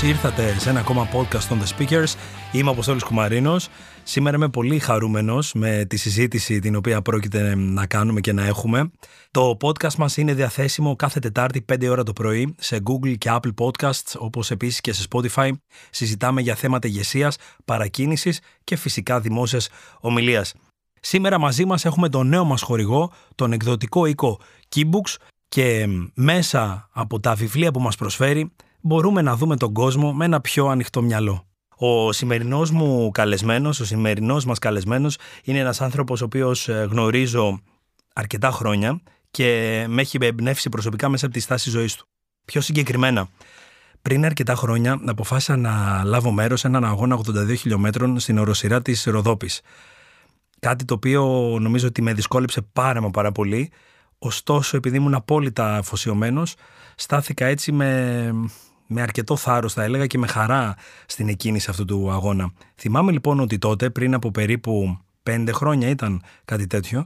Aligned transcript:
Καλώ 0.00 0.08
ήρθατε 0.08 0.58
σε 0.58 0.70
ένα 0.70 0.80
ακόμα 0.80 1.08
podcast 1.12 1.48
on 1.48 1.58
the 1.62 1.76
speakers. 1.76 2.14
Είμαι 2.52 2.68
ο 2.68 2.72
Αποστόλης 2.72 3.02
Κουμαρίνος. 3.02 3.68
Σήμερα 4.02 4.36
είμαι 4.36 4.48
πολύ 4.48 4.78
χαρούμενος 4.78 5.52
με 5.54 5.84
τη 5.84 5.96
συζήτηση 5.96 6.58
την 6.58 6.76
οποία 6.76 7.02
πρόκειται 7.02 7.54
να 7.54 7.86
κάνουμε 7.86 8.20
και 8.20 8.32
να 8.32 8.44
έχουμε. 8.44 8.90
Το 9.30 9.56
podcast 9.60 9.94
μας 9.94 10.16
είναι 10.16 10.34
διαθέσιμο 10.34 10.96
κάθε 10.96 11.20
Τετάρτη 11.20 11.64
5 11.72 11.88
ώρα 11.88 12.02
το 12.02 12.12
πρωί 12.12 12.54
σε 12.58 12.80
Google 12.84 13.18
και 13.18 13.30
Apple 13.32 13.54
Podcasts, 13.64 14.14
όπως 14.18 14.50
επίσης 14.50 14.80
και 14.80 14.92
σε 14.92 15.06
Spotify. 15.10 15.50
Συζητάμε 15.90 16.40
για 16.40 16.54
θέματα 16.54 16.88
ηγεσίας, 16.88 17.36
παρακίνησης 17.64 18.40
και 18.64 18.76
φυσικά 18.76 19.20
δημόσιας 19.20 19.68
ομιλίας. 20.00 20.54
Σήμερα 21.00 21.38
μαζί 21.38 21.64
μας 21.64 21.84
έχουμε 21.84 22.08
τον 22.08 22.28
νέο 22.28 22.44
μας 22.44 22.62
χορηγό, 22.62 23.12
τον 23.34 23.52
εκδοτικό 23.52 24.06
οίκο 24.06 24.40
Keybooks 24.74 25.14
και 25.48 25.86
μέσα 26.14 26.88
από 26.92 27.20
τα 27.20 27.34
βιβλία 27.34 27.70
που 27.70 27.80
μας 27.80 27.96
προσφέρει 27.96 28.50
μπορούμε 28.86 29.22
να 29.22 29.36
δούμε 29.36 29.56
τον 29.56 29.72
κόσμο 29.72 30.12
με 30.12 30.24
ένα 30.24 30.40
πιο 30.40 30.66
ανοιχτό 30.66 31.02
μυαλό. 31.02 31.44
Ο 31.76 32.12
σημερινός 32.12 32.70
μου 32.70 33.10
καλεσμένος, 33.10 33.80
ο 33.80 33.84
σημερινός 33.84 34.44
μας 34.44 34.58
καλεσμένος 34.58 35.16
είναι 35.44 35.58
ένας 35.58 35.80
άνθρωπος 35.80 36.20
ο 36.20 36.24
οποίος 36.24 36.68
ε, 36.68 36.86
γνωρίζω 36.90 37.60
αρκετά 38.14 38.50
χρόνια 38.50 39.00
και 39.30 39.84
με 39.88 40.00
έχει 40.00 40.18
εμπνεύσει 40.20 40.68
προσωπικά 40.68 41.08
μέσα 41.08 41.26
από 41.26 41.34
τη 41.34 41.40
στάση 41.40 41.70
ζωής 41.70 41.94
του. 41.94 42.06
Πιο 42.44 42.60
συγκεκριμένα, 42.60 43.28
πριν 44.02 44.24
αρκετά 44.24 44.54
χρόνια 44.54 45.00
αποφάσισα 45.06 45.56
να 45.56 46.04
λάβω 46.04 46.30
μέρος 46.30 46.60
σε 46.60 46.66
έναν 46.66 46.84
αγώνα 46.84 47.18
82 47.26 47.54
χιλιόμετρων 47.56 48.18
στην 48.18 48.38
οροσυρά 48.38 48.82
της 48.82 49.04
Ροδόπης. 49.04 49.60
Κάτι 50.60 50.84
το 50.84 50.94
οποίο 50.94 51.24
νομίζω 51.60 51.86
ότι 51.86 52.02
με 52.02 52.12
δυσκόλεψε 52.12 52.62
πάρα 52.72 53.00
μα 53.00 53.10
πάρα 53.10 53.32
πολύ. 53.32 53.70
Ωστόσο, 54.18 54.76
επειδή 54.76 54.96
ήμουν 54.96 55.14
απόλυτα 55.14 55.76
αφοσιωμένος, 55.76 56.54
στάθηκα 56.94 57.46
έτσι 57.46 57.72
με, 57.72 58.32
με 58.86 59.02
αρκετό 59.02 59.36
θάρρος 59.36 59.72
θα 59.72 59.82
έλεγα 59.82 60.06
και 60.06 60.18
με 60.18 60.26
χαρά 60.26 60.76
στην 61.06 61.28
εκκίνηση 61.28 61.70
αυτού 61.70 61.84
του 61.84 62.10
αγώνα. 62.10 62.52
Θυμάμαι 62.76 63.12
λοιπόν 63.12 63.40
ότι 63.40 63.58
τότε 63.58 63.90
πριν 63.90 64.14
από 64.14 64.30
περίπου 64.30 64.98
πέντε 65.22 65.52
χρόνια 65.52 65.88
ήταν 65.88 66.22
κάτι 66.44 66.66
τέτοιο, 66.66 67.04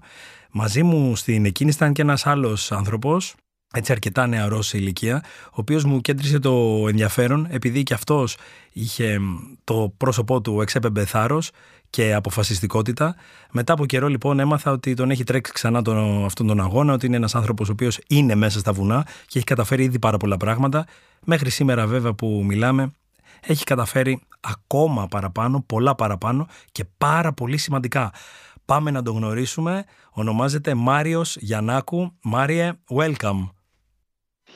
μαζί 0.51 0.83
μου 0.83 1.17
στην 1.17 1.45
εκκίνηση 1.45 1.77
ήταν 1.77 1.93
και 1.93 2.03
ένας 2.03 2.27
άλλος 2.27 2.73
άνθρωπος 2.73 3.35
έτσι 3.73 3.93
αρκετά 3.93 4.27
νεαρός 4.27 4.67
σε 4.67 4.79
ηλικία, 4.79 5.25
ο 5.47 5.55
οποίος 5.55 5.85
μου 5.85 6.01
κέντρισε 6.01 6.39
το 6.39 6.85
ενδιαφέρον 6.89 7.47
επειδή 7.51 7.83
και 7.83 7.95
αυτός 7.95 8.37
είχε 8.73 9.21
το 9.65 9.95
πρόσωπό 9.97 10.41
του 10.41 10.61
εξέπεμπε 10.61 11.05
θάρρος 11.05 11.51
και 11.91 12.15
αποφασιστικότητα. 12.15 13.17
Μετά 13.51 13.73
από 13.73 13.87
καιρό 13.87 14.09
λοιπόν 14.09 14.39
έμαθα 14.41 14.71
ότι 14.71 14.95
τον 14.95 15.11
έχει 15.11 15.25
τρέξει 15.25 15.53
ξανά 15.53 15.83
τον, 15.83 16.25
αυτόν 16.25 16.47
τον 16.47 16.61
αγώνα, 16.61 16.93
ότι 16.93 17.07
είναι 17.07 17.17
ένας 17.17 17.35
άνθρωπος 17.35 17.69
ο 17.69 17.73
οποίος 17.73 17.99
είναι 18.09 18.35
μέσα 18.35 18.59
στα 18.59 18.73
βουνά 18.73 19.07
και 19.27 19.39
έχει 19.39 19.47
καταφέρει 19.47 19.83
ήδη 19.83 19.99
πάρα 19.99 20.17
πολλά 20.17 20.37
πράγματα. 20.37 20.87
Μέχρι 21.25 21.51
σήμερα 21.51 21.87
βέβαια 21.87 22.13
που 22.15 22.43
μιλάμε 22.45 22.95
έχει 23.47 23.65
καταφέρει 23.65 24.23
ακόμα 24.41 25.07
παραπάνω, 25.07 25.65
πολλά 25.67 25.95
παραπάνω 25.95 26.47
και 26.73 26.85
πάρα 26.99 27.33
πολύ 27.33 27.57
σημαντικά. 27.57 28.13
Πάμε 28.65 28.91
να 28.91 29.03
τον 29.03 29.17
γνωρίσουμε. 29.17 29.85
Ονομάζεται 30.11 30.75
Μάριος 30.75 31.37
Γιαννάκου. 31.37 32.13
Μάριε, 32.23 32.73
welcome. 32.95 33.49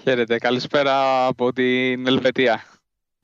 Χαίρετε, 0.02 0.38
καλησπέρα 0.38 1.26
από 1.26 1.52
την 1.52 2.06
Ελβετία. 2.06 2.64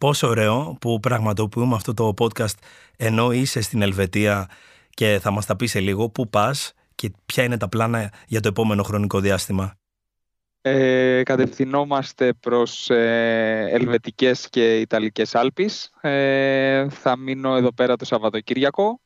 Πόσο 0.00 0.28
ωραίο 0.28 0.76
που 0.80 1.00
πραγματοποιούμε 1.00 1.74
αυτό 1.74 1.94
το 1.94 2.14
podcast 2.18 2.54
ενώ 2.96 3.32
είσαι 3.32 3.60
στην 3.60 3.82
Ελβετία 3.82 4.48
και 4.90 5.18
θα 5.22 5.30
μας 5.30 5.46
τα 5.46 5.56
πεις 5.56 5.70
σε 5.70 5.80
λίγο 5.80 6.08
πού 6.08 6.28
πας 6.28 6.72
και 6.94 7.12
ποια 7.26 7.44
είναι 7.44 7.56
τα 7.56 7.68
πλάνα 7.68 8.12
για 8.26 8.40
το 8.40 8.48
επόμενο 8.48 8.82
χρονικό 8.82 9.20
διάστημα. 9.20 9.74
Ε, 10.60 11.22
κατευθυνόμαστε 11.22 12.32
προς 12.32 12.90
ε, 12.90 13.68
Ελβετικές 13.70 14.48
και 14.50 14.80
Ιταλικές 14.80 15.34
Άλπεις. 15.34 15.90
Ε, 16.00 16.88
θα 16.88 17.16
μείνω 17.16 17.56
εδώ 17.56 17.72
πέρα 17.72 17.96
το 17.96 18.04
Σαββατοκύριακο 18.04 19.00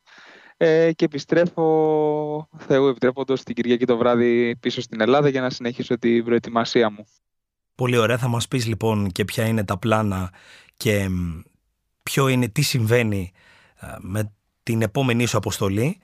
ε, 0.56 0.93
και 0.93 1.04
επιστρέφω, 1.04 2.49
Θεού 2.59 2.87
επιτρέποντος, 2.87 3.43
την 3.43 3.54
Κυριακή 3.54 3.84
το 3.84 3.97
βράδυ 3.97 4.56
πίσω 4.56 4.81
στην 4.81 5.00
Ελλάδα 5.00 5.28
για 5.28 5.41
να 5.41 5.50
συνεχίσω 5.50 5.99
την 5.99 6.25
προετοιμασία 6.25 6.91
μου. 6.91 7.06
Πολύ 7.75 7.97
ωραία. 7.97 8.19
Θα 8.19 8.28
μας 8.28 8.49
πεις 8.49 8.66
λοιπόν 8.66 9.10
και 9.10 9.25
ποια 9.25 9.47
είναι 9.47 9.65
τα 9.65 9.78
πλάνα 9.78 10.33
και 10.77 11.09
ποιο 12.03 12.29
είναι, 12.29 12.49
τι 12.49 12.62
συμβαίνει 12.62 13.33
ε, 13.81 13.87
με 14.01 14.33
την 14.62 14.83
επόμενη 14.83 15.27
σου 15.27 15.37
αποστολή. 15.37 16.01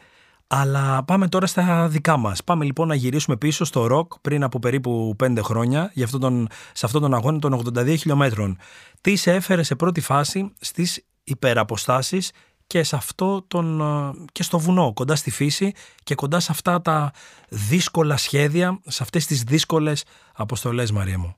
Αλλά 0.53 1.05
πάμε 1.05 1.29
τώρα 1.29 1.47
στα 1.47 1.89
δικά 1.89 2.17
μας. 2.17 2.45
Πάμε 2.45 2.65
λοιπόν 2.65 2.89
να 2.89 2.95
γυρίσουμε 2.95 3.37
πίσω 3.37 3.65
στο 3.65 3.87
ροκ 3.87 4.13
πριν 4.21 4.43
από 4.43 4.59
περίπου 4.59 5.15
πέντε 5.19 5.43
χρόνια 5.43 5.91
για 5.95 6.05
αυτόν 6.05 6.21
τον, 6.21 6.49
σε 6.73 6.87
αυτόν 6.87 7.01
τον 7.01 7.15
αγώνα 7.15 7.39
των 7.39 7.63
82 7.75 7.95
χιλιόμετρων. 7.99 8.59
Τι 9.01 9.17
σε 9.17 9.33
έφερε 9.35 9.63
σε 9.63 9.75
πρώτη 9.75 10.01
φάση 10.01 10.53
στις 10.61 11.05
υπεραποστάσεις 11.25 12.33
και, 12.67 12.83
σε 12.83 12.97
αυτό 12.97 13.43
τον, 13.49 13.81
ε, 13.81 14.25
και 14.33 14.43
στο 14.43 14.59
βουνό, 14.59 14.93
κοντά 14.93 15.17
στη 15.17 15.31
φύση 15.31 15.73
και 16.03 16.15
κοντά 16.15 16.41
σε 16.41 16.49
αυτά 16.53 16.83
τα 16.83 17.13
δύσκολα 17.49 18.17
σχέδια, 18.17 18.81
σε 18.87 19.03
αυτές 19.03 19.27
τις 19.27 19.43
δύσκολες 19.43 20.05
αποστολές 20.35 20.91
Μαρία 20.93 21.19
μου; 21.19 21.35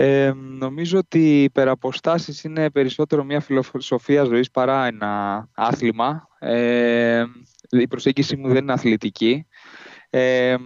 Ε, 0.00 0.32
νομίζω 0.36 0.98
ότι 0.98 1.18
οι 1.18 1.42
υπεραποστάσεις 1.42 2.44
είναι 2.44 2.70
περισσότερο 2.70 3.24
μια 3.24 3.40
φιλοσοφία 3.40 4.24
ζωής 4.24 4.50
παρά 4.50 4.86
ένα 4.86 5.48
άθλημα. 5.54 6.28
Ε, 6.38 7.24
η 7.70 7.86
προσέγγιση 7.88 8.36
μου 8.36 8.48
δεν 8.48 8.56
είναι 8.56 8.72
αθλητική. 8.72 9.46
Ε, 10.10 10.56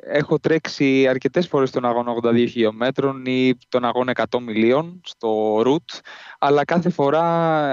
έχω 0.00 0.38
τρέξει 0.38 1.06
αρκετές 1.08 1.48
φορές 1.48 1.70
τον 1.70 1.84
αγώνα 1.84 2.14
82 2.22 2.46
χιλιόμετρων 2.48 3.26
ή 3.26 3.54
τον 3.68 3.84
αγώνα 3.84 4.12
100 4.30 4.40
μιλίων 4.40 5.00
στο 5.04 5.60
route, 5.60 5.98
αλλά 6.38 6.64
κάθε 6.64 6.90
φορά 6.90 7.24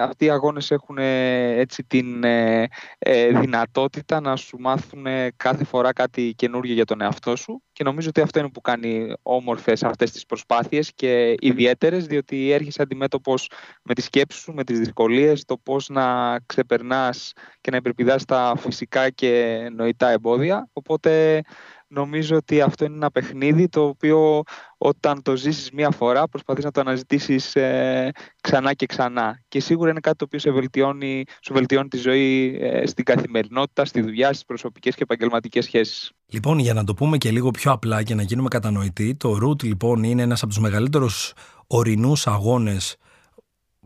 αυτοί 0.04 0.26
οι 0.26 0.30
αγώνες 0.30 0.72
έχουν 0.72 0.98
ε, 0.98 1.60
έτσι 1.60 1.84
την 1.84 2.24
ε, 2.24 2.68
ε, 2.98 3.40
δυνατότητα 3.40 4.20
να 4.20 4.36
σου 4.36 4.58
μάθουν 4.60 5.06
κάθε 5.36 5.64
φορά 5.64 5.94
κάτι 5.94 6.34
καινούργιο 6.36 6.74
για 6.74 6.86
τον 6.86 7.02
εαυτό 7.02 7.36
σου 7.36 7.62
και 7.76 7.84
νομίζω 7.84 8.10
ότι 8.10 8.22
αυτό 8.22 8.40
είναι 8.40 8.50
που 8.50 8.62
κάνει 8.62 9.14
όμορφες 9.22 9.84
αυτές 9.84 10.12
τις 10.12 10.26
προσπάθειες 10.26 10.92
και 10.96 11.36
ιδιαίτερες 11.40 12.06
διότι 12.06 12.52
έρχεσαι 12.52 12.82
αντιμέτωπος 12.82 13.50
με 13.84 13.94
τις 13.94 14.06
σκέψεις 14.06 14.42
σου, 14.42 14.54
με 14.54 14.64
τις 14.64 14.80
δυσκολίες, 14.80 15.46
το 15.46 15.58
πώς 15.58 15.90
να 15.90 16.40
ξεπερνάς 16.46 17.34
και 17.62 17.72
να 17.72 17.78
υπερπηδάς 17.78 18.26
τα 18.26 18.54
φυσικά 18.58 19.10
και 19.10 19.60
νοητά 19.76 20.10
εμπόδια. 20.10 20.70
Οπότε 20.74 21.42
νομίζω 21.88 22.36
ότι 22.36 22.62
αυτό 22.62 22.86
είναι 22.86 22.96
ένα 22.96 23.12
παιχνίδι 23.12 23.70
το 23.70 23.86
οποίο 23.86 24.42
όταν 24.78 25.22
το 25.22 25.36
ζήσεις 25.36 25.72
μία 25.72 25.92
φορά 25.92 26.28
προσπαθείς 26.28 26.64
να 26.64 26.72
το 26.72 26.80
αναζητήσεις 26.80 27.56
ε, 27.56 28.12
ξανά 28.42 28.74
και 28.74 28.86
ξανά. 28.86 29.42
Και 29.48 29.60
σίγουρα 29.60 29.90
είναι 29.90 30.00
κάτι 30.00 30.18
το 30.18 30.26
οποίο 30.26 30.40
σε 30.40 30.52
βελτιώνει, 30.52 31.24
σου 31.42 31.54
βελτιώνει 31.54 31.88
τη 31.88 31.98
ζωή 31.98 32.58
ε, 32.62 32.86
στην 32.86 33.04
καθημερινότητα, 33.04 33.86
στη 33.86 34.02
δουλειά, 34.02 34.28
στις 34.28 34.46
προσωπικές 34.46 34.96
και 34.96 35.04
επαγγελματικές 35.04 35.66
σχέσεις. 35.66 36.12
Λοιπόν, 36.26 36.60
για 36.60 36.74
να 36.74 36.84
το 36.84 36.94
πούμε 36.94 37.18
και 37.18 37.32
λίγο 37.32 37.52
πιο 37.52 37.72
απλά 37.72 38.04
και 38.04 38.16
να 38.16 38.22
γίνουμε 38.22 38.48
κατανοητοί, 38.48 39.16
το 39.16 39.38
ROOT 39.44 39.64
λοιπόν 39.64 40.04
είναι 40.04 40.22
ένας 40.22 40.42
από 40.42 40.54
τους 40.54 40.62
μεγαλύτερους 40.62 41.34
ορεινούς 41.68 42.28
αγώνες 42.28 42.98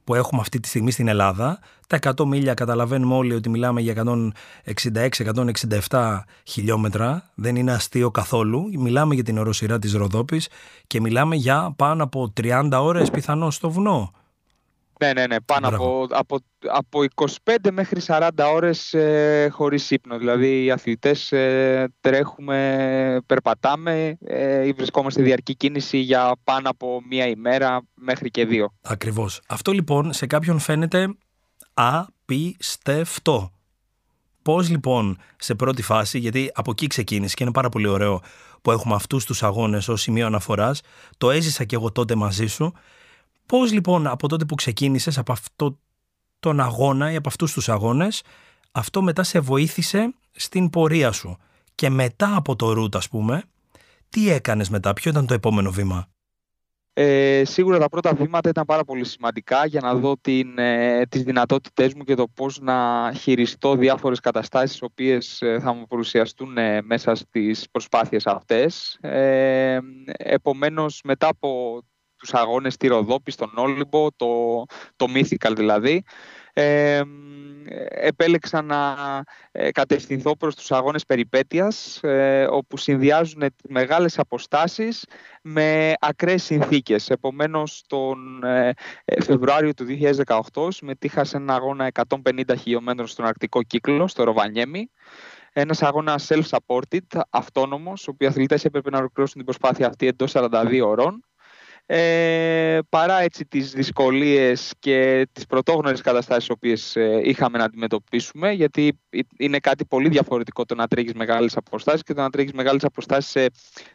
που 0.09 0.15
έχουμε 0.15 0.41
αυτή 0.41 0.59
τη 0.59 0.67
στιγμή 0.67 0.91
στην 0.91 1.07
Ελλάδα. 1.07 1.59
Τα 1.87 1.99
100 2.17 2.25
μίλια 2.25 2.53
καταλαβαίνουμε 2.53 3.15
όλοι 3.15 3.33
ότι 3.33 3.49
μιλάμε 3.49 3.81
για 3.81 4.03
166-167 5.89 6.19
χιλιόμετρα. 6.43 7.29
Δεν 7.35 7.55
είναι 7.55 7.71
αστείο 7.71 8.11
καθόλου. 8.11 8.69
Μιλάμε 8.77 9.13
για 9.13 9.23
την 9.23 9.37
οροσυρά 9.37 9.79
της 9.79 9.93
Ροδόπης 9.93 10.49
και 10.87 11.01
μιλάμε 11.01 11.35
για 11.35 11.73
πάνω 11.75 12.03
από 12.03 12.33
30 12.41 12.69
ώρες 12.71 13.09
πιθανώς 13.09 13.55
στο 13.55 13.69
βουνό. 13.69 14.11
Ναι, 14.99 15.13
ναι, 15.13 15.27
ναι. 15.27 15.41
Πάνω 15.41 15.67
από, 15.67 16.07
από, 16.09 16.39
από 16.67 16.99
25 17.15 17.55
μέχρι 17.71 18.01
40 18.07 18.29
ώρες 18.53 18.93
ε, 18.93 19.49
χωρίς 19.51 19.91
ύπνο. 19.91 20.17
Δηλαδή 20.17 20.63
οι 20.63 20.71
αθλητές 20.71 21.31
ε, 21.31 21.93
τρέχουμε, 22.01 23.21
περπατάμε 23.25 24.17
ε, 24.25 24.67
ή 24.67 24.71
βρισκόμαστε 24.71 25.21
διαρκή 25.21 25.55
κίνηση 25.55 25.97
για 25.97 26.35
πάνω 26.43 26.69
από 26.69 27.01
μία 27.09 27.27
ημέρα 27.27 27.81
μέχρι 27.93 28.29
και 28.31 28.45
δύο. 28.45 28.73
Ακριβώς. 28.81 29.41
Αυτό 29.47 29.71
λοιπόν 29.71 30.13
σε 30.13 30.25
κάποιον 30.25 30.59
φαίνεται 30.59 31.07
απίστευτο. 31.73 33.51
Πώς 34.41 34.69
λοιπόν 34.69 35.17
σε 35.37 35.55
πρώτη 35.55 35.81
φάση, 35.81 36.19
γιατί 36.19 36.51
από 36.53 36.71
εκεί 36.71 36.87
ξεκίνησε 36.87 37.33
και 37.35 37.43
είναι 37.43 37.51
πάρα 37.51 37.69
πολύ 37.69 37.87
ωραίο 37.87 38.21
που 38.61 38.71
έχουμε 38.71 38.95
αυτούς 38.95 39.25
τους 39.25 39.43
αγώνες 39.43 39.87
ως 39.87 40.01
σημείο 40.01 40.25
αναφοράς, 40.25 40.81
το 41.17 41.31
έζησα 41.31 41.63
και 41.63 41.75
εγώ 41.75 41.91
τότε 41.91 42.15
μαζί 42.15 42.47
σου, 42.47 42.73
Πώς 43.49 43.71
λοιπόν 43.71 44.07
από 44.07 44.27
τότε 44.27 44.45
που 44.45 44.55
ξεκίνησες 44.55 45.17
από 45.17 45.31
αυτό 45.31 45.79
τον 46.39 46.59
αγώνα 46.59 47.11
ή 47.11 47.15
από 47.15 47.29
αυτούς 47.29 47.53
τους 47.53 47.69
αγώνες, 47.69 48.23
αυτό 48.71 49.01
μετά 49.01 49.23
σε 49.23 49.39
βοήθησε 49.39 50.13
στην 50.31 50.69
πορεία 50.69 51.11
σου. 51.11 51.37
Και 51.75 51.89
μετά 51.89 52.35
από 52.35 52.55
το 52.55 52.73
ρουτ 52.73 52.95
ας 52.95 53.09
πούμε, 53.09 53.43
τι 54.09 54.29
έκανες 54.29 54.69
μετά, 54.69 54.93
ποιο 54.93 55.11
ήταν 55.11 55.25
το 55.25 55.33
επόμενο 55.33 55.71
βήμα; 55.71 56.07
Ε, 56.93 57.41
σίγουρα 57.45 57.79
τα 57.79 57.89
πρώτα 57.89 58.13
βήματα 58.13 58.49
ήταν 58.49 58.65
πάρα 58.65 58.83
πολύ 58.83 59.05
σημαντικά 59.05 59.65
για 59.65 59.81
να 59.81 59.95
δω 59.95 60.15
την, 60.21 60.57
ε, 60.57 61.05
τις 61.09 61.23
δυνατότητές 61.23 61.93
μου 61.93 62.03
και 62.03 62.15
το 62.15 62.27
πώς 62.27 62.59
να 62.59 63.11
χειριστώ 63.13 63.75
διάφορες 63.75 64.19
καταστάσεις 64.19 64.77
οι 64.77 64.83
οποίες 64.83 65.41
ε, 65.41 65.59
θα 65.59 65.73
μου 65.73 65.87
παρουσιαστούν 65.87 66.57
ε, 66.57 66.81
μέσα 66.81 67.15
στις 67.15 67.65
προσπάθειες 67.71 68.27
αυτές. 68.27 68.97
Ε, 69.01 69.79
επομένως 70.17 71.01
μετά 71.03 71.27
από 71.27 71.81
τους 72.19 72.33
αγώνες 72.33 72.73
στη 72.73 72.87
Ροδόπη, 72.87 73.31
στον 73.31 73.51
Όλυμπο, 73.55 74.07
το, 74.15 74.65
το 74.95 75.05
Mythical 75.15 75.53
δηλαδή. 75.55 76.03
Ε, 76.53 77.01
επέλεξα 77.89 78.61
να 78.61 78.95
ε, 79.51 79.71
κατευθυνθώ 79.71 80.37
προς 80.37 80.55
τους 80.55 80.71
αγώνες 80.71 81.05
περιπέτειας 81.05 82.03
ε, 82.03 82.47
όπου 82.51 82.77
συνδυάζουν 82.77 83.43
μεγάλες 83.67 84.19
αποστάσεις 84.19 85.05
με 85.41 85.93
ακραίες 85.99 86.43
συνθήκες. 86.43 87.09
Επομένως, 87.09 87.83
τον 87.87 88.43
ε, 88.43 88.71
Φεβρουάριο 89.23 89.73
του 89.73 89.85
2018 90.53 90.67
συμμετείχα 90.67 91.23
σε 91.23 91.37
ένα 91.37 91.53
αγώνα 91.53 91.91
150 92.25 92.57
χιλιόμετρων 92.59 93.07
στον 93.07 93.25
Αρκτικό 93.25 93.63
κύκλο, 93.63 94.07
στο 94.07 94.23
Ροβανιέμι. 94.23 94.91
Ένας 95.53 95.81
αγώνας 95.81 96.27
self-supported, 96.29 97.19
αυτόνομος, 97.29 98.07
όπου 98.07 98.23
οι 98.23 98.27
αθλητές 98.27 98.65
έπρεπε 98.65 98.89
να 98.89 98.97
ολοκληρώσουν 98.97 99.35
την 99.35 99.45
προσπάθεια 99.45 99.87
αυτή 99.87 100.07
εντός 100.07 100.31
42 100.35 100.81
ώρων 100.85 101.23
ε, 101.91 102.79
παρά 102.89 103.21
έτσι 103.21 103.45
τις 103.45 103.71
δυσκολίες 103.71 104.73
και 104.79 105.27
τις 105.31 105.45
πρωτόγνωρες 105.45 106.01
καταστάσεις 106.01 106.49
οποίες 106.49 106.95
ε, 106.95 107.21
είχαμε 107.23 107.57
να 107.57 107.63
αντιμετωπίσουμε 107.63 108.51
γιατί 108.51 108.99
είναι 109.37 109.59
κάτι 109.59 109.85
πολύ 109.85 110.09
διαφορετικό 110.09 110.65
το 110.65 110.75
να 110.75 110.87
τρέχεις 110.87 111.13
μεγάλες 111.13 111.57
αποστάσεις 111.57 112.03
και 112.03 112.13
το 112.13 112.21
να 112.21 112.29
τρέχεις 112.29 112.51
μεγάλες 112.51 112.83
αποστάσεις 112.83 113.31
σε 113.31 113.47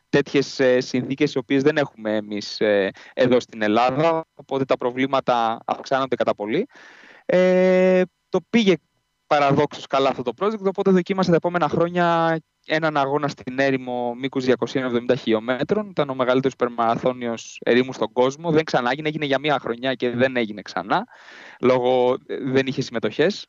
τέτοιες 0.08 0.61
ε, 0.61 0.81
συνθήκες 0.81 1.35
οι 1.35 1.38
οποίες 1.38 1.62
δεν 1.62 1.76
έχουμε 1.76 2.17
εμείς 2.17 2.61
ε, 2.61 2.91
εδώ 3.14 3.41
στην 3.41 3.62
Ελλάδα 3.62 4.25
οπότε 4.35 4.64
τα 4.64 4.76
προβλήματα 4.76 5.58
αυξάνονται 5.64 6.17
κατά 6.17 6.35
πολύ. 6.35 6.67
Ε, 7.26 8.02
το 8.29 8.38
πήγε 8.50 8.75
παραδόξως 9.26 9.87
καλά 9.87 10.08
αυτό 10.08 10.23
το 10.23 10.32
project 10.41 10.64
οπότε 10.64 10.91
δοκίμασα 10.91 11.31
τα 11.31 11.37
επόμενα 11.37 11.69
χρόνια 11.69 12.38
έναν 12.66 12.96
αγώνα 12.96 13.28
στην 13.28 13.58
έρημο 13.58 14.14
μήκους 14.14 14.44
270 14.44 15.14
χιλιόμετρων. 15.19 15.90
Ήταν 15.90 16.11
ο 16.11 16.14
μεγαλύτερος 16.14 16.52
υπερμαραθώνιο 16.52 17.34
ερήμου 17.58 17.93
στον 17.93 18.12
κόσμο. 18.12 18.50
Δεν 18.50 18.64
ξανά 18.64 18.90
έγινε, 18.90 19.08
έγινε 19.08 19.25
για 19.25 19.38
μία 19.38 19.58
χρονιά 19.61 19.94
και 19.94 20.11
δεν 20.11 20.37
έγινε 20.37 20.62
ξανά. 20.62 21.06
Λόγω 21.61 22.16
ε, 22.26 22.37
δεν 22.40 22.66
είχε 22.66 22.82
συμμετοχές. 22.82 23.46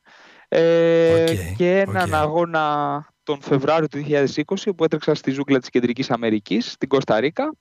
Ε, 0.47 1.35
και 1.57 1.79
έναν 1.79 2.13
αγώνα 2.13 3.05
τον 3.23 3.41
Φεβράριο 3.41 3.87
του 3.87 4.05
2020 4.07 4.75
που 4.75 4.83
έτρεξα 4.83 5.15
στη 5.15 5.31
ζούγκλα 5.31 5.59
της 5.59 5.69
Κεντρικής 5.69 6.11
Αμερικής, 6.11 6.71
στην 6.71 6.87
Κωνσταντίνα. 6.87 7.53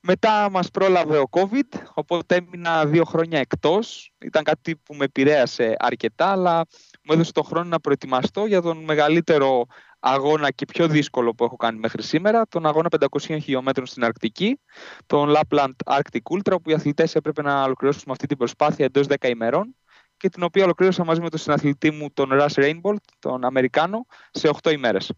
Μετά 0.00 0.50
μας 0.50 0.70
πρόλαβε 0.70 1.18
ο 1.18 1.28
COVID, 1.30 1.80
οπότε 1.94 2.34
έμεινα 2.34 2.86
δύο 2.86 3.04
χρόνια 3.04 3.38
εκτός. 3.38 4.12
Ήταν 4.24 4.42
κάτι 4.42 4.76
που 4.76 4.94
με 4.94 5.04
επηρέασε 5.04 5.74
αρκετά, 5.78 6.26
αλλά 6.26 6.66
μου 7.04 7.14
έδωσε 7.14 7.32
τον 7.32 7.44
χρόνο 7.44 7.68
να 7.68 7.80
προετοιμαστώ 7.80 8.46
για 8.46 8.62
τον 8.62 8.84
μεγαλύτερο 8.84 9.66
αγώνα 10.04 10.50
και 10.50 10.64
πιο 10.64 10.88
δύσκολο 10.88 11.34
που 11.34 11.44
έχω 11.44 11.56
κάνει 11.56 11.78
μέχρι 11.78 12.02
σήμερα, 12.02 12.42
τον 12.48 12.66
αγώνα 12.66 12.88
500 13.00 13.06
χιλιόμετρων 13.20 13.86
στην 13.86 14.04
Αρκτική, 14.04 14.60
τον 15.06 15.34
Lapland 15.36 15.72
Arctic 15.84 16.36
Ultra, 16.36 16.52
όπου 16.52 16.70
οι 16.70 16.74
αθλητές 16.74 17.14
έπρεπε 17.14 17.42
να 17.42 17.62
ολοκληρώσουν 17.62 18.10
αυτή 18.10 18.26
την 18.26 18.36
προσπάθεια 18.36 18.84
εντός 18.84 19.06
10 19.08 19.28
ημερών 19.28 19.76
και 20.16 20.28
την 20.28 20.42
οποία 20.42 20.64
ολοκλήρωσα 20.64 21.04
μαζί 21.04 21.20
με 21.20 21.28
τον 21.30 21.38
συναθλητή 21.38 21.90
μου, 21.90 22.10
τον 22.12 22.28
Russ 22.32 22.52
Rainbolt, 22.54 22.96
τον 23.18 23.44
Αμερικάνο, 23.44 24.06
σε 24.30 24.50
8 24.62 24.72
ημέρες. 24.72 25.12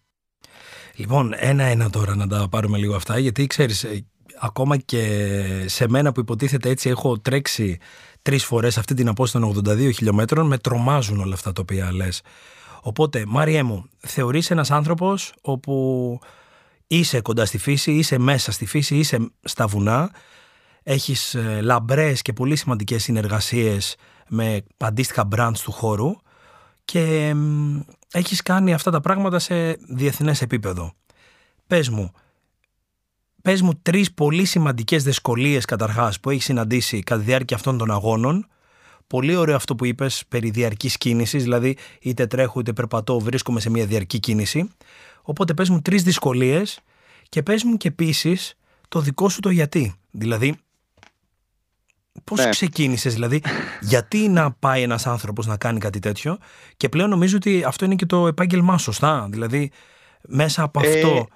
Λοιπόν, 0.95 1.33
ένα-ένα 1.37 1.91
τώρα 1.91 2.15
να 2.17 2.27
τα 2.27 2.49
πάρουμε 2.51 2.79
λίγο 2.79 2.95
αυτά, 2.95 3.19
γιατί 3.19 3.47
ξέρεις, 3.47 3.85
ε, 3.85 4.07
ακόμα 4.41 4.77
και 4.77 5.03
σε 5.67 5.89
μένα 5.89 6.13
που 6.13 6.21
υποτίθεται 6.21 6.69
έτσι 6.69 6.89
έχω 6.89 7.19
τρέξει 7.19 7.79
τρεις 8.23 8.45
φορές 8.45 8.79
αυτή 8.79 8.95
την 8.95 9.09
απόσταση 9.09 9.45
των 9.45 9.77
82 9.77 9.91
χιλιόμετρων, 9.91 10.47
με 10.47 10.59
τρομάζουν 10.59 11.21
όλα 11.21 11.35
αυτά 11.35 11.53
τα 11.53 11.61
οποία 11.61 11.93
λες. 11.93 12.23
Οπότε, 12.87 13.25
Μάριέ 13.27 13.63
μου, 13.63 13.89
θεωρείς 13.99 14.51
ένας 14.51 14.71
άνθρωπος 14.71 15.35
όπου 15.41 16.19
είσαι 16.87 17.21
κοντά 17.21 17.45
στη 17.45 17.59
φύση, 17.59 17.93
είσαι 17.93 18.19
μέσα 18.19 18.53
στη 18.53 18.67
φύση, 18.67 18.97
είσαι 18.97 19.31
στα 19.43 19.67
βουνά, 19.67 20.11
έχεις 20.83 21.35
ε, 21.35 21.61
λαμπρές 21.61 22.23
και 22.23 22.33
πολύ 22.33 22.57
σημαντικές 22.57 23.03
συνεργασίες 23.03 23.97
με 24.29 24.63
αντίστοιχα 24.77 25.29
brands 25.37 25.59
του 25.63 25.73
χώρου 25.73 26.11
και 26.85 27.35
έχεις 28.13 28.43
κάνει 28.43 28.73
αυτά 28.73 28.91
τα 28.91 29.01
πράγματα 29.01 29.39
σε 29.39 29.73
διεθνές 29.73 30.43
επίπεδο. 30.43 30.93
Πες 31.67 31.89
μου, 31.89 32.13
πες 33.43 33.63
μου 33.63 33.75
τρεις 33.83 34.15
πολύ 34.15 34.45
σημαντικές 34.45 35.05
δυσκολίες 35.05 35.65
καταρχάς 35.65 36.21
που 36.21 36.31
έχεις 36.31 36.45
συναντήσει 36.45 37.01
κατά 37.01 37.21
τη 37.21 37.27
διάρκεια 37.27 37.57
αυτών 37.57 37.79
των 37.79 37.91
αγώνων 37.91 38.47
Πολύ 39.07 39.37
ωραίο 39.37 39.57
αυτό 39.57 39.75
που 39.75 39.85
είπες 39.85 40.25
περί 40.29 40.51
διαρκής 40.51 40.99
κίνησης, 40.99 41.43
δηλαδή 41.43 41.77
είτε 42.01 42.27
τρέχω 42.27 42.61
είτε 42.61 42.73
περπατώ, 42.73 43.19
βρίσκομαι 43.19 43.61
σε 43.61 43.71
μια 43.71 43.87
διαρκή 43.87 44.21
κίνηση. 44.21 44.69
Οπότε 45.23 45.55
πες 45.55 45.69
μου 45.69 45.83
τρεις 45.83 46.03
δυσκολίες 46.03 46.81
και 47.29 47.43
πες 47.43 47.65
μου 47.65 47.77
και 47.77 47.89
επίση 47.89 48.39
το 48.89 49.01
δικό 49.01 49.29
σου 49.29 49.41
το 49.41 49.51
γιατί. 49.51 49.95
Δηλαδή, 50.11 50.57
πώς 52.25 52.39
ναι. 52.39 52.49
ξεκίνησες, 52.49 53.15
δηλαδή, 53.15 53.43
γιατί 53.81 54.29
να 54.29 54.53
πάει 54.53 54.83
ένας 54.83 55.07
άνθρωπος 55.07 55.47
να 55.47 55.57
κάνει 55.57 55.79
κάτι 55.79 55.99
τέτοιο. 55.99 56.39
Και 56.77 56.89
πλέον 56.89 57.09
νομίζω 57.09 57.37
ότι 57.37 57.65
αυτό 57.65 57.85
είναι 57.85 57.95
και 57.95 58.07
το 58.07 58.27
επάγγελμά, 58.27 58.79
σωστά; 58.79 59.27
Δηλαδή, 59.31 59.71
μέσα 60.29 60.63
από 60.63 60.81
ε, 60.85 60.89
αυτό 60.89 61.27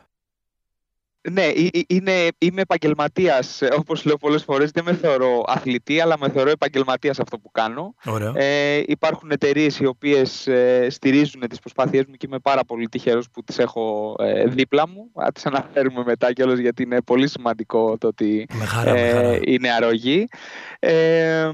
ναι, 1.30 1.48
είναι, 1.86 2.28
είμαι 2.38 2.60
επαγγελματίας. 2.60 3.62
Όπως 3.76 4.04
λέω 4.04 4.16
πολλές 4.16 4.44
φορές, 4.44 4.70
δεν 4.70 4.84
με 4.84 4.94
θεωρώ 4.94 5.44
αθλητή, 5.46 6.00
αλλά 6.00 6.18
με 6.18 6.30
θεωρώ 6.30 6.50
επαγγελματίας 6.50 7.20
αυτό 7.20 7.38
που 7.38 7.50
κάνω. 7.50 7.94
Ε, 8.34 8.82
υπάρχουν 8.86 9.30
εταιρείες 9.30 9.78
οι 9.78 9.86
οποίες 9.86 10.46
ε, 10.46 10.86
στηρίζουν 10.90 11.48
τις 11.48 11.58
προσπάθειές 11.58 12.04
μου 12.06 12.14
και 12.14 12.26
είμαι 12.28 12.38
πάρα 12.38 12.64
πολύ 12.64 12.88
τυχερός 12.88 13.30
που 13.30 13.42
τις 13.42 13.58
έχω 13.58 14.16
ε, 14.18 14.44
δίπλα 14.44 14.88
μου. 14.88 15.10
Θα 15.14 15.32
τις 15.32 15.46
αναφέρουμε 15.46 16.02
μετά 16.06 16.32
κιόλας 16.32 16.58
γιατί 16.58 16.82
είναι 16.82 17.00
πολύ 17.02 17.28
σημαντικό 17.28 17.98
το 17.98 18.06
ότι 18.06 18.46
ε, 18.84 19.38
είναι 19.44 19.70
αρρωγή. 19.70 20.26
Ε, 20.78 21.50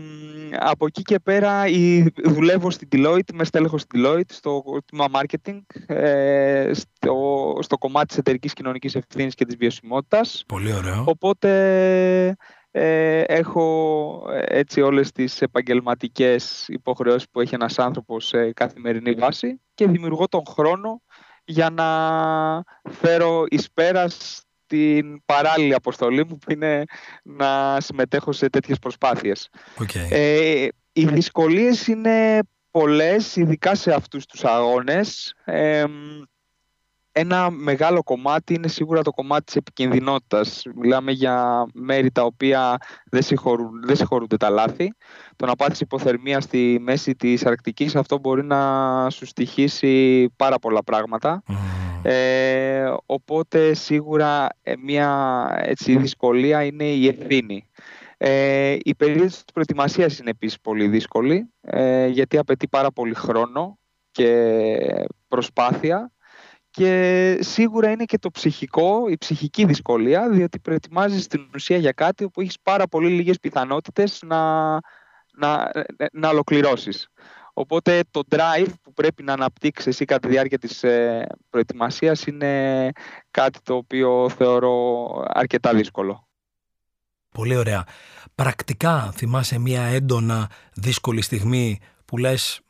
από 0.59 0.87
εκεί 0.87 1.03
και 1.03 1.19
πέρα 1.19 1.67
η, 1.67 2.13
δουλεύω 2.25 2.71
στην 2.71 2.89
Deloitte, 2.93 3.35
με 3.35 3.45
στέλεχος 3.45 3.81
στην 3.81 4.05
Deloitte, 4.05 4.31
στο 4.31 4.63
τμήμα 4.85 5.07
marketing, 5.13 5.61
ε, 5.87 6.71
στο, 6.73 7.59
στο 7.61 7.79
κομμάτι 7.79 8.07
της 8.07 8.19
εταιρικής 8.19 8.53
κοινωνικής 8.53 8.95
ευθύνης 8.95 9.35
και 9.35 9.45
της 9.57 9.69
βιωσιμότητας. 9.69 10.45
Πολύ 10.47 10.73
ωραίο. 10.73 11.05
Οπότε 11.07 12.37
ε, 12.71 13.21
έχω 13.21 14.29
έτσι 14.47 14.81
όλες 14.81 15.13
τις 15.13 15.43
επαγγελματικές 15.43 16.65
υποχρεώσεις 16.69 17.29
που 17.31 17.41
έχει 17.41 17.55
ένας 17.55 17.79
άνθρωπος 17.79 18.27
σε 18.27 18.53
καθημερινή 18.53 19.13
βάση 19.13 19.61
και 19.75 19.87
δημιουργώ 19.87 20.29
τον 20.29 20.43
χρόνο 20.49 21.03
για 21.45 21.71
να 21.71 21.91
φέρω 22.91 23.45
εις 23.49 23.69
πέρας 23.75 24.41
την 24.67 25.25
παράλληλη 25.25 25.75
αποστολή 25.75 26.27
μου 26.27 26.39
που 26.39 26.53
είναι 26.53 26.85
να 27.23 27.81
συμμετέχω 27.81 28.33
σε 28.33 28.49
τέτοιες 28.49 28.79
προσπάθειες. 28.79 29.49
Okay. 29.79 30.09
Ε, 30.11 30.67
οι 30.93 31.07
δυσκολίες 31.07 31.87
είναι 31.87 32.39
πολλές, 32.71 33.37
ειδικά 33.37 33.75
σε 33.75 33.93
αυτούς 33.93 34.27
τους 34.27 34.45
αγώνες. 34.45 35.35
Ε, 35.45 35.85
ένα 37.19 37.51
μεγάλο 37.51 38.03
κομμάτι 38.03 38.55
είναι 38.55 38.69
σίγουρα 38.69 39.03
το 39.03 39.11
κομμάτι 39.11 39.45
της 39.45 39.57
επικινδυνότητας. 39.57 40.63
Μιλάμε 40.75 41.13
για 41.13 41.67
μέρη 41.75 42.11
τα 42.11 42.23
οποία 42.23 42.77
δεν, 43.11 43.23
συγχωρούν, 43.23 43.71
δεν 43.85 43.97
συγχωρούνται 43.97 44.37
τα 44.37 44.51
λάθη. 44.51 44.93
Το 45.37 45.47
να 45.47 45.57
πάθεις 45.57 45.81
υποθερμία 45.81 46.41
στη 46.41 46.79
μέση 46.81 47.15
της 47.15 47.47
Αρκτικής 47.47 47.97
αυτό 47.97 48.19
μπορεί 48.19 48.45
να 48.45 48.61
σου 49.11 49.27
στοιχήσει 49.27 50.29
πάρα 50.37 50.59
πολλά 50.59 50.85
πράγματα. 50.85 51.43
Ε, 52.03 52.93
οπότε 53.07 53.75
σίγουρα 53.75 54.49
ε, 54.63 54.73
μια 54.77 55.49
έτσι, 55.63 55.97
δυσκολία 55.97 56.65
είναι 56.65 56.85
η 56.85 57.07
ευθύνη. 57.07 57.69
Ε, 58.17 58.77
η 58.83 58.95
περίοδος 58.95 59.33
της 59.33 59.45
προετοιμασίας 59.53 60.19
είναι 60.19 60.31
επίσης 60.31 60.61
πολύ 60.61 60.89
δύσκολη 60.89 61.51
ε, 61.61 62.07
γιατί 62.07 62.39
απαιτεί 62.39 62.69
πάρα 62.69 62.93
πολύ 62.93 63.15
χρόνο 63.15 63.79
και 64.11 65.07
προσπάθεια 65.29 66.11
και 66.77 67.39
σίγουρα 67.41 67.91
είναι 67.91 68.05
και 68.05 68.19
το 68.19 68.31
ψυχικό, 68.31 69.09
η 69.09 69.17
ψυχική 69.17 69.65
δυσκολία 69.65 70.31
διότι 70.31 70.59
προετοιμάζεις 70.59 71.27
την 71.27 71.49
ουσία 71.55 71.77
για 71.77 71.93
κάτι 71.93 72.25
όπου 72.25 72.41
έχεις 72.41 72.57
πάρα 72.63 72.87
πολύ 72.87 73.09
λίγες 73.09 73.39
πιθανότητες 73.39 74.23
να, 74.27 74.73
να, 75.33 75.71
να 76.13 76.29
ολοκληρώσεις. 76.29 77.09
Οπότε 77.53 78.01
το 78.11 78.21
drive 78.29 78.73
που 78.83 78.93
πρέπει 78.93 79.23
να 79.23 79.33
αναπτύξεις 79.33 79.87
εσύ 79.87 80.05
κατά 80.05 80.21
τη 80.21 80.29
διάρκεια 80.29 80.59
της 80.59 80.83
ε, 80.83 81.27
προετοιμασίας 81.51 82.27
είναι 82.27 82.91
κάτι 83.31 83.59
το 83.63 83.75
οποίο 83.75 84.29
θεωρώ 84.29 85.07
αρκετά 85.27 85.75
δύσκολο. 85.75 86.29
Πολύ 87.29 87.57
ωραία. 87.57 87.85
Πρακτικά 88.35 89.13
θυμάσαι 89.15 89.59
μια 89.59 89.83
έντονα 89.83 90.51
δύσκολη 90.75 91.23
στιγμή 91.23 91.81
που 92.05 92.17
λες 92.17 92.61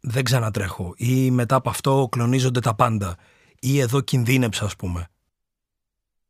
δεν 0.00 0.24
ξανατρέχω 0.24 0.94
ή 0.96 1.30
μετά 1.30 1.56
από 1.56 1.70
αυτό 1.70 2.08
κλονίζονται 2.10 2.60
τα 2.60 2.74
πάντα 2.74 3.16
ή 3.60 3.80
εδώ 3.80 4.00
κινδύνεψα 4.00 4.64
ας 4.64 4.76
πούμε; 4.76 5.08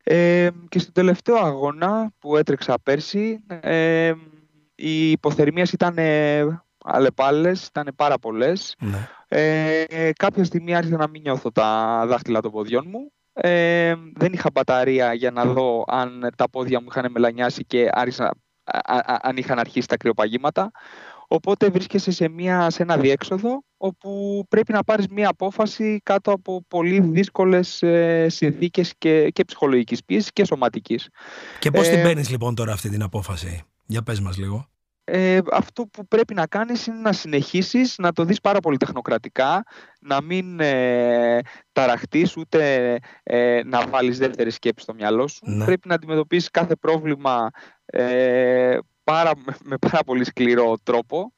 Ε, 0.03 0.49
και 0.69 0.79
στο 0.79 0.93
τελευταίο 0.93 1.37
αγώνα 1.37 2.11
που 2.19 2.37
έτρεξα 2.37 2.79
πέρσι 2.83 3.45
ε, 3.61 4.13
οι 4.75 5.11
υποθερμίες 5.11 5.73
ήταν 5.73 5.99
αλλεπάλληλες, 6.85 7.67
ήταν 7.67 7.93
πάρα 7.97 8.19
πολλές. 8.19 8.77
Ναι. 8.79 9.09
Ε, 9.29 10.13
κάποια 10.13 10.45
στιγμή 10.45 10.75
άρχισα 10.75 10.97
να 10.97 11.09
μην 11.09 11.23
νιώθω 11.23 11.53
τα 11.53 12.03
δάχτυλα 12.07 12.41
των 12.41 12.51
ποδιών 12.51 12.85
μου. 12.89 13.13
Ε, 13.33 13.95
δεν 14.15 14.33
είχα 14.33 14.51
μπαταρία 14.53 15.13
για 15.13 15.31
να 15.31 15.45
δω 15.45 15.85
αν 15.87 16.29
τα 16.37 16.51
πόδια 16.51 16.81
μου 16.81 16.87
είχαν 16.91 17.11
μελανιάσει 17.11 17.65
και 17.65 17.89
άρχισα 17.93 18.35
αν 19.21 19.37
είχαν 19.37 19.59
αρχίσει 19.59 19.89
τα 19.89 19.97
κρυοπαγήματα. 19.97 20.71
Οπότε 21.29 21.69
βρίσκεσαι 21.69 22.11
σε, 22.11 22.29
μια, 22.29 22.71
σε 22.71 22.83
ένα 22.83 22.97
διέξοδο 22.97 23.63
όπου 23.77 24.45
πρέπει 24.49 24.73
να 24.73 24.85
πάρεις 24.85 25.07
μια 25.09 25.29
απόφαση 25.29 26.01
κάτω 26.03 26.31
από 26.31 26.65
πολύ 26.69 27.01
δύσκολες 27.01 27.83
ε, 27.83 28.27
συνθήκες 28.29 28.93
και, 28.99 29.29
και 29.29 29.45
ψυχολογικής 29.45 30.05
πίεσης 30.05 30.33
και 30.33 30.45
σωματικής. 30.45 31.09
Και 31.59 31.71
πώς 31.71 31.87
ε, 31.89 31.91
την 31.91 32.03
παίρνεις 32.03 32.31
λοιπόν 32.31 32.55
τώρα 32.55 32.73
αυτή 32.73 32.89
την 32.89 33.03
απόφαση; 33.03 33.63
Για 33.87 34.03
πες 34.03 34.21
μας 34.21 34.37
λίγο. 34.37 34.69
Ε, 35.09 35.39
αυτό 35.53 35.87
που 35.87 36.07
πρέπει 36.09 36.35
να 36.35 36.47
κάνεις 36.47 36.87
είναι 36.87 37.01
να 37.01 37.13
συνεχίσεις 37.13 37.95
να 37.99 38.13
το 38.13 38.25
δεις 38.25 38.41
πάρα 38.41 38.59
πολύ 38.59 38.77
τεχνοκρατικά, 38.77 39.63
να 40.01 40.23
μην 40.23 40.61
ε, 40.61 41.41
ταραχτείς 41.73 42.37
ούτε 42.37 42.97
ε, 43.23 43.61
να 43.65 43.87
βάλεις 43.87 44.19
δεύτερη 44.19 44.51
σκέψη 44.51 44.83
στο 44.83 44.95
μυαλό 44.95 45.29
σου. 45.29 45.41
Ναι. 45.51 45.65
Πρέπει 45.65 45.89
να 45.89 45.95
αντιμετωπίσεις 45.95 46.51
κάθε 46.51 46.77
πρόβλημα 46.77 47.51
ε, 47.87 48.79
πάρα, 49.11 49.33
με 49.65 49.77
πάρα 49.79 50.05
πολύ 50.05 50.25
σκληρό 50.25 50.77
τρόπο 50.83 51.33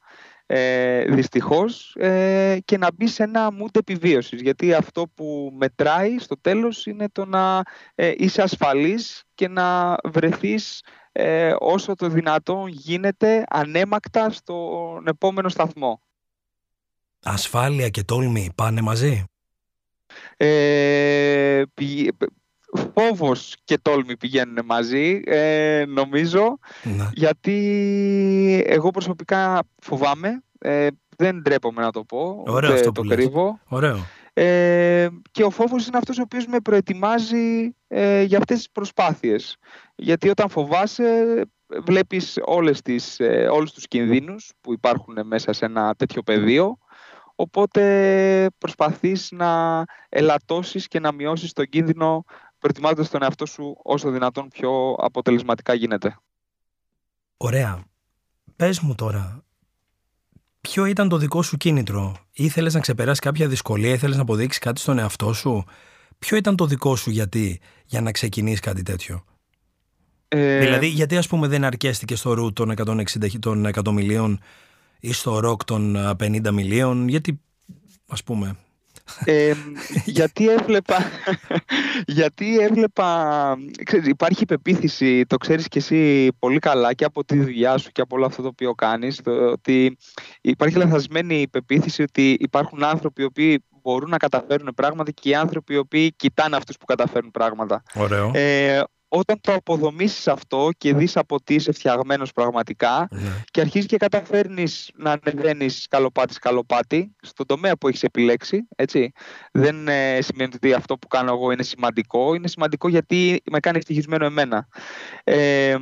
ε, 0.45 1.03
δυστυχώς 1.03 1.95
ε, 1.99 2.57
και 2.65 2.77
να 2.77 2.87
μπει 2.93 3.07
σε 3.07 3.23
ένα 3.23 3.49
mood 3.61 3.75
επιβίωσης 3.75 4.41
γιατί 4.41 4.73
αυτό 4.73 5.07
που 5.13 5.53
μετράει 5.57 6.19
στο 6.19 6.39
τέλος 6.41 6.85
είναι 6.85 7.09
το 7.11 7.25
να 7.25 7.61
ε, 7.95 8.13
είσαι 8.17 8.41
ασφαλής 8.41 9.23
και 9.35 9.47
να 9.47 9.95
βρεθείς 10.03 10.83
ε, 11.11 11.53
όσο 11.59 11.95
το 11.95 12.07
δυνατόν 12.07 12.67
γίνεται 12.67 13.43
ανέμακτα 13.49 14.29
στον 14.29 15.07
επόμενο 15.07 15.49
σταθμό. 15.49 16.01
Ασφάλεια 17.23 17.89
και 17.89 18.03
τόλμη 18.03 18.49
πάνε 18.55 18.81
μαζί; 18.81 19.23
Ε, 20.37 21.63
φόβος 22.93 23.55
και 23.63 23.77
τόλμη 23.81 24.17
πηγαίνουν 24.17 24.65
μαζί, 24.65 25.21
ε, 25.25 25.83
νομίζω, 25.87 26.59
ναι. 26.83 27.09
γιατί 27.13 28.65
εγώ 28.67 28.89
προσωπικά 28.89 29.59
φοβάμαι, 29.81 30.43
ε, 30.59 30.87
δεν 31.17 31.41
ντρέπομαι 31.41 31.81
να 31.81 31.91
το 31.91 32.03
πω, 32.03 32.43
Ωραίο 32.47 32.73
αυτό 32.73 32.91
το 32.91 33.01
κρύβω. 33.01 33.59
Ωραίο. 33.67 34.05
Ε, 34.33 35.07
και 35.31 35.43
ο 35.43 35.49
φόβος 35.49 35.87
είναι 35.87 35.97
αυτός 35.97 36.17
ο 36.17 36.21
οποίος 36.21 36.45
με 36.45 36.59
προετοιμάζει 36.59 37.75
ε, 37.87 38.21
για 38.21 38.37
αυτές 38.37 38.57
τις 38.57 38.69
προσπάθειες. 38.71 39.57
Γιατί 39.95 40.29
όταν 40.29 40.49
φοβάσαι 40.49 41.41
βλέπεις 41.83 42.39
όλες 42.45 42.81
τις, 42.81 43.19
ε, 43.19 43.47
όλους 43.51 43.71
τους 43.71 43.87
κινδύνους 43.87 44.51
που 44.61 44.73
υπάρχουν 44.73 45.17
μέσα 45.23 45.53
σε 45.53 45.65
ένα 45.65 45.95
τέτοιο 45.95 46.21
πεδίο 46.21 46.77
οπότε 47.35 48.47
προσπαθείς 48.57 49.31
να 49.31 49.83
ελαττώσεις 50.09 50.87
και 50.87 50.99
να 50.99 51.11
μειώσεις 51.11 51.53
τον 51.53 51.65
κίνδυνο 51.65 52.23
προετοιμάζοντα 52.59 53.07
τον 53.09 53.23
εαυτό 53.23 53.45
σου 53.45 53.77
όσο 53.83 54.11
δυνατόν 54.11 54.47
πιο 54.47 54.95
αποτελεσματικά 54.97 55.73
γίνεται. 55.73 56.17
Ωραία. 57.37 57.83
Πες 58.55 58.79
μου 58.79 58.95
τώρα, 58.95 59.43
ποιο 60.61 60.85
ήταν 60.85 61.09
το 61.09 61.17
δικό 61.17 61.41
σου 61.41 61.57
κίνητρο; 61.57 62.15
Ήθελες 62.31 62.73
να 62.73 62.79
ξεπεράσεις 62.79 63.19
κάποια 63.19 63.47
δυσκολία, 63.47 63.93
ήθελες 63.93 64.15
να 64.15 64.21
αποδείξεις 64.21 64.61
κάτι 64.61 64.79
στον 64.79 64.97
εαυτό 64.99 65.33
σου; 65.33 65.63
Ποιο 66.19 66.37
ήταν 66.37 66.55
το 66.55 66.65
δικό 66.65 66.95
σου 66.95 67.09
γιατί 67.09 67.59
για 67.85 68.01
να 68.01 68.11
ξεκινήσεις 68.11 68.59
κάτι 68.59 68.83
τέτοιο; 68.83 69.23
Ε... 70.27 70.59
Δηλαδή, 70.59 70.87
γιατί 70.87 71.17
ας 71.17 71.27
πούμε 71.27 71.47
δεν 71.47 71.63
αρκέστηκε 71.63 72.15
στο 72.15 72.33
ρουτ 72.33 72.55
των 72.55 72.73
160 72.77 73.39
των 73.39 73.65
εκατομμυλίων 73.65 74.39
ή 74.99 75.11
στο 75.11 75.39
ροκ 75.39 75.63
των 75.63 75.95
50 76.19 76.51
μιλίων, 76.51 77.07
γιατί 77.07 77.41
ας 78.07 78.23
πούμε 78.23 78.57
γιατί 80.05 80.49
έβλεπα, 80.49 80.97
γιατί 82.17 82.59
έβλεπα 82.59 83.57
ξέρεις, 83.83 84.07
υπάρχει 84.07 84.45
πεποίθηση, 84.45 85.25
το 85.25 85.37
ξέρεις 85.37 85.67
και 85.67 85.79
εσύ 85.79 86.27
πολύ 86.39 86.59
καλά 86.59 86.93
και 86.93 87.05
από 87.05 87.25
τη 87.25 87.39
δουλειά 87.39 87.77
σου 87.77 87.91
και 87.91 88.01
από 88.01 88.15
όλο 88.15 88.25
αυτό 88.25 88.41
το 88.41 88.47
οποίο 88.47 88.73
κάνεις, 88.73 89.21
ότι 89.25 89.97
υπάρχει 90.41 90.77
λαθασμένη 90.77 91.47
πεποίθηση 91.47 92.01
ότι 92.01 92.37
υπάρχουν 92.39 92.83
άνθρωποι 92.83 93.21
οι 93.21 93.25
οποίοι 93.25 93.63
μπορούν 93.81 94.09
να 94.09 94.17
καταφέρουν 94.17 94.73
πράγματα 94.75 95.11
και 95.11 95.29
οι 95.29 95.35
άνθρωποι 95.35 95.73
οι 95.73 95.77
οποίοι 95.77 96.13
κοιτάνε 96.15 96.55
αυτούς 96.55 96.77
που 96.77 96.85
καταφέρουν 96.85 97.31
πράγματα. 97.31 97.83
Ωραίο. 97.95 98.31
Ε, 98.33 98.83
όταν 99.09 99.41
το 99.41 99.53
αποδομήσεις 99.53 100.27
αυτό 100.27 100.69
και 100.77 100.93
δεις 100.93 101.17
από 101.17 101.41
τι 101.43 101.53
είσαι 101.53 101.71
φτιαγμένος 101.71 102.31
πραγματικά 102.31 103.07
ναι. 103.11 103.43
και 103.51 103.61
αρχίζεις 103.61 103.87
και 103.87 103.97
καταφέρνεις 103.97 104.91
να 104.95 105.19
ανεβαίνεις 105.23 105.81
σκαλοπάτι 105.81 106.33
σκαλοπάτι 106.33 107.15
στον 107.21 107.45
τομέα 107.45 107.77
που 107.77 107.87
έχεις 107.87 108.03
επιλέξει, 108.03 108.67
έτσι. 108.75 109.11
Δεν 109.51 109.87
ε, 109.87 110.21
σημαίνει 110.21 110.51
ότι 110.55 110.73
αυτό 110.73 110.97
που 110.97 111.07
κάνω 111.07 111.31
εγώ 111.31 111.51
είναι 111.51 111.63
σημαντικό, 111.63 112.33
είναι 112.33 112.47
σημαντικό 112.47 112.87
γιατί 112.87 113.41
με 113.51 113.59
κάνει 113.59 113.77
ευτυχισμένο 113.77 114.25
εμένα. 114.25 114.67
Ε, 115.23 115.77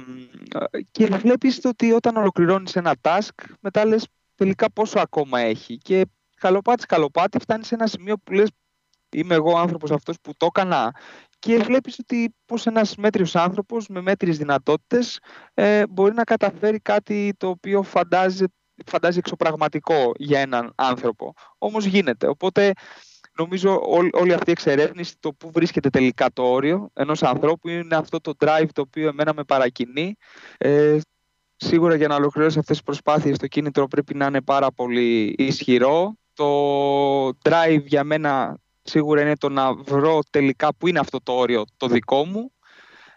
και 0.92 1.06
βλέπεις 1.06 1.60
ότι 1.64 1.92
όταν 1.92 2.18
ολοκληρώνεις 2.18 2.76
ένα 2.76 2.96
task, 3.02 3.44
μετά 3.60 3.86
λες 3.86 4.08
τελικά 4.36 4.72
πόσο 4.72 5.00
ακόμα 5.00 5.40
έχει 5.40 5.78
και 5.78 6.06
σκαλοπάτι 6.36 6.82
σκαλοπάτι 6.82 7.40
φτάνεις 7.40 7.68
σε 7.68 7.76
ένα 7.76 7.88
σημείο 7.88 8.18
που 8.18 8.34
λες 8.34 8.50
είμαι 9.12 9.36
εγώ 9.36 9.58
άνθρωπος 9.58 9.92
αυτός 9.92 10.16
που 10.22 10.32
το 10.38 10.46
έκανα 10.46 10.92
και 11.40 11.58
βλέπεις 11.58 12.00
ότι 12.00 12.36
πως 12.46 12.66
ένας 12.66 12.96
μέτριος 12.96 13.36
άνθρωπος 13.36 13.88
με 13.88 14.02
μέτριες 14.02 14.38
δυνατότητες 14.38 15.20
ε, 15.54 15.88
μπορεί 15.88 16.14
να 16.14 16.24
καταφέρει 16.24 16.80
κάτι 16.80 17.34
το 17.38 17.48
οποίο 17.48 17.84
φαντάζει, 17.84 18.46
φαντάζει 18.86 19.18
εξωπραγματικό 19.18 20.12
για 20.16 20.40
έναν 20.40 20.72
άνθρωπο. 20.76 21.34
Όμως 21.58 21.86
γίνεται. 21.86 22.28
Οπότε 22.28 22.72
νομίζω 23.38 23.82
όλη 24.12 24.34
αυτή 24.34 24.50
η 24.50 24.52
εξερεύνηση 24.52 25.16
το 25.20 25.34
που 25.34 25.52
βρίσκεται 25.52 25.90
τελικά 25.90 26.32
το 26.34 26.44
όριο 26.44 26.90
ενός 26.94 27.24
ανθρώπου 27.24 27.70
είναι 27.70 27.96
αυτό 27.96 28.20
το 28.20 28.34
drive 28.40 28.68
το 28.74 28.82
οποίο 28.82 29.08
εμένα 29.08 29.34
με 29.34 29.44
παρακινεί. 29.44 30.16
Ε, 30.58 30.98
σίγουρα 31.56 31.96
για 31.96 32.08
να 32.08 32.16
ολοκληρώσει 32.16 32.60
αυτές 32.60 32.76
τις 32.76 32.86
προσπάθειες 32.86 33.38
το 33.38 33.48
κίνητρο 33.48 33.88
πρέπει 33.88 34.16
να 34.16 34.26
είναι 34.26 34.42
πάρα 34.42 34.72
πολύ 34.72 35.36
ισχυρό. 35.38 36.18
Το 36.34 37.28
drive 37.28 37.84
για 37.86 38.04
μένα 38.04 38.58
σίγουρα 38.90 39.22
είναι 39.22 39.38
το 39.38 39.50
να 39.50 39.74
βρω 39.74 40.20
τελικά 40.30 40.76
που 40.76 40.88
είναι 40.88 41.00
αυτό 41.00 41.20
το 41.24 41.32
όριο 41.32 41.66
το 41.78 41.88
δικό 41.88 42.26
μου 42.26 42.52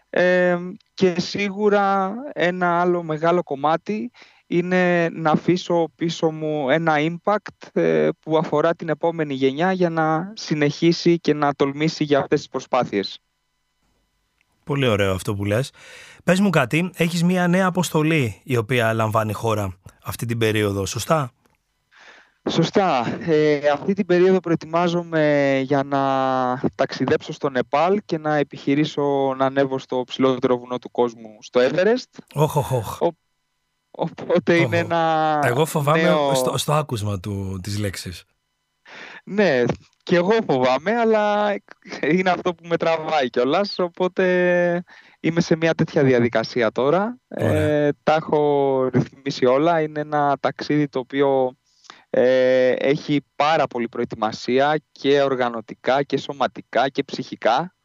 ε, 0.09 0.57
και 0.93 1.19
σίγουρα 1.19 2.13
ένα 2.33 2.79
άλλο 2.81 3.03
μεγάλο 3.03 3.43
κομμάτι 3.43 4.11
είναι 4.47 5.09
να 5.09 5.31
αφήσω 5.31 5.91
πίσω 5.95 6.31
μου 6.31 6.69
ένα 6.69 6.95
impact 6.97 7.81
ε, 7.81 8.09
που 8.19 8.37
αφορά 8.37 8.75
την 8.75 8.89
επόμενη 8.89 9.33
γενιά 9.33 9.71
για 9.71 9.89
να 9.89 10.33
συνεχίσει 10.35 11.19
και 11.19 11.33
να 11.33 11.53
τολμήσει 11.53 12.03
για 12.03 12.19
αυτές 12.19 12.39
τις 12.39 12.49
προσπάθειες. 12.49 13.19
Πολύ 14.63 14.87
ωραίο 14.87 15.13
αυτό 15.13 15.35
που 15.35 15.45
λες. 15.45 15.71
Πες 16.23 16.39
μου 16.39 16.49
κάτι, 16.49 16.91
έχεις 16.95 17.23
μια 17.23 17.47
νέα 17.47 17.65
αποστολή 17.65 18.41
η 18.43 18.57
οποία 18.57 18.93
λαμβάνει 18.93 19.33
χώρα 19.33 19.77
αυτή 20.03 20.25
την 20.25 20.37
περίοδο, 20.37 20.85
σωστά; 20.85 21.31
Σωστά. 22.49 23.17
Ε, 23.19 23.69
αυτή 23.69 23.93
την 23.93 24.05
περίοδο 24.05 24.39
προετοιμάζομαι 24.39 25.59
για 25.63 25.83
να 25.83 25.99
ταξιδέψω 26.75 27.33
στο 27.33 27.49
Νεπάλ 27.49 28.01
και 28.05 28.17
να 28.17 28.35
επιχειρήσω 28.35 29.33
να 29.37 29.45
ανέβω 29.45 29.79
στο 29.79 30.03
ψηλότερο 30.05 30.57
βουνό 30.57 30.79
του 30.79 30.91
κόσμου, 30.91 31.37
στο 31.39 31.61
Everest. 31.61 32.23
Όχ, 32.33 32.55
όχ, 32.55 32.71
όχ. 32.71 32.99
Οπότε 33.91 34.55
είναι 34.55 34.77
ένα 34.77 35.39
Εγώ 35.43 35.65
φοβάμαι 35.65 36.15
στο, 36.33 36.57
στο 36.57 36.73
άκουσμα 36.73 37.19
του, 37.19 37.59
της 37.63 37.79
λέξης. 37.79 38.25
Ναι, 39.23 39.63
και 40.03 40.15
εγώ 40.15 40.31
φοβάμαι, 40.47 40.91
αλλά 40.91 41.55
είναι 42.01 42.29
αυτό 42.29 42.53
που 42.53 42.67
με 42.67 42.77
τραβάει 42.77 43.29
κιόλας. 43.29 43.79
Οπότε 43.79 44.83
είμαι 45.19 45.41
σε 45.41 45.55
μια 45.55 45.73
τέτοια 45.73 46.03
διαδικασία 46.03 46.71
τώρα. 46.71 47.17
Ε, 47.27 47.89
τα 48.03 48.13
έχω 48.13 48.89
ρυθμίσει 48.93 49.45
όλα. 49.45 49.81
Είναι 49.81 49.99
ένα 49.99 50.37
ταξίδι 50.39 50.87
το 50.87 50.99
οποίο 50.99 51.55
ε, 52.13 52.69
έχει 52.69 53.25
πάρα 53.35 53.67
πολύ 53.67 53.89
προετοιμασία 53.89 54.81
και 54.91 55.21
οργανωτικά 55.21 56.03
και 56.03 56.17
σωματικά 56.17 56.89
και 56.89 57.03
ψυχικά 57.03 57.75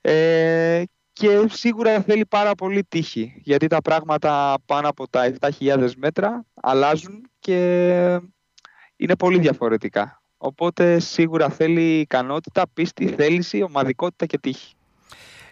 ε, 0.00 0.82
και 1.12 1.46
σίγουρα 1.50 2.00
θέλει 2.00 2.26
πάρα 2.26 2.54
πολύ 2.54 2.84
τύχη 2.88 3.32
γιατί 3.36 3.66
τα 3.66 3.82
πράγματα 3.82 4.54
πάνω 4.66 4.88
από 4.88 5.08
τα 5.08 5.34
7.000 5.40 5.90
μέτρα 5.96 6.44
αλλάζουν 6.54 7.30
και 7.38 7.58
είναι 8.96 9.16
πολύ 9.16 9.38
διαφορετικά. 9.38 10.22
Οπότε 10.36 10.98
σίγουρα 10.98 11.48
θέλει 11.48 11.98
ικανότητα, 11.98 12.62
πίστη, 12.74 13.06
θέληση, 13.08 13.62
ομαδικότητα 13.62 14.26
και 14.26 14.38
τύχη. 14.38 14.74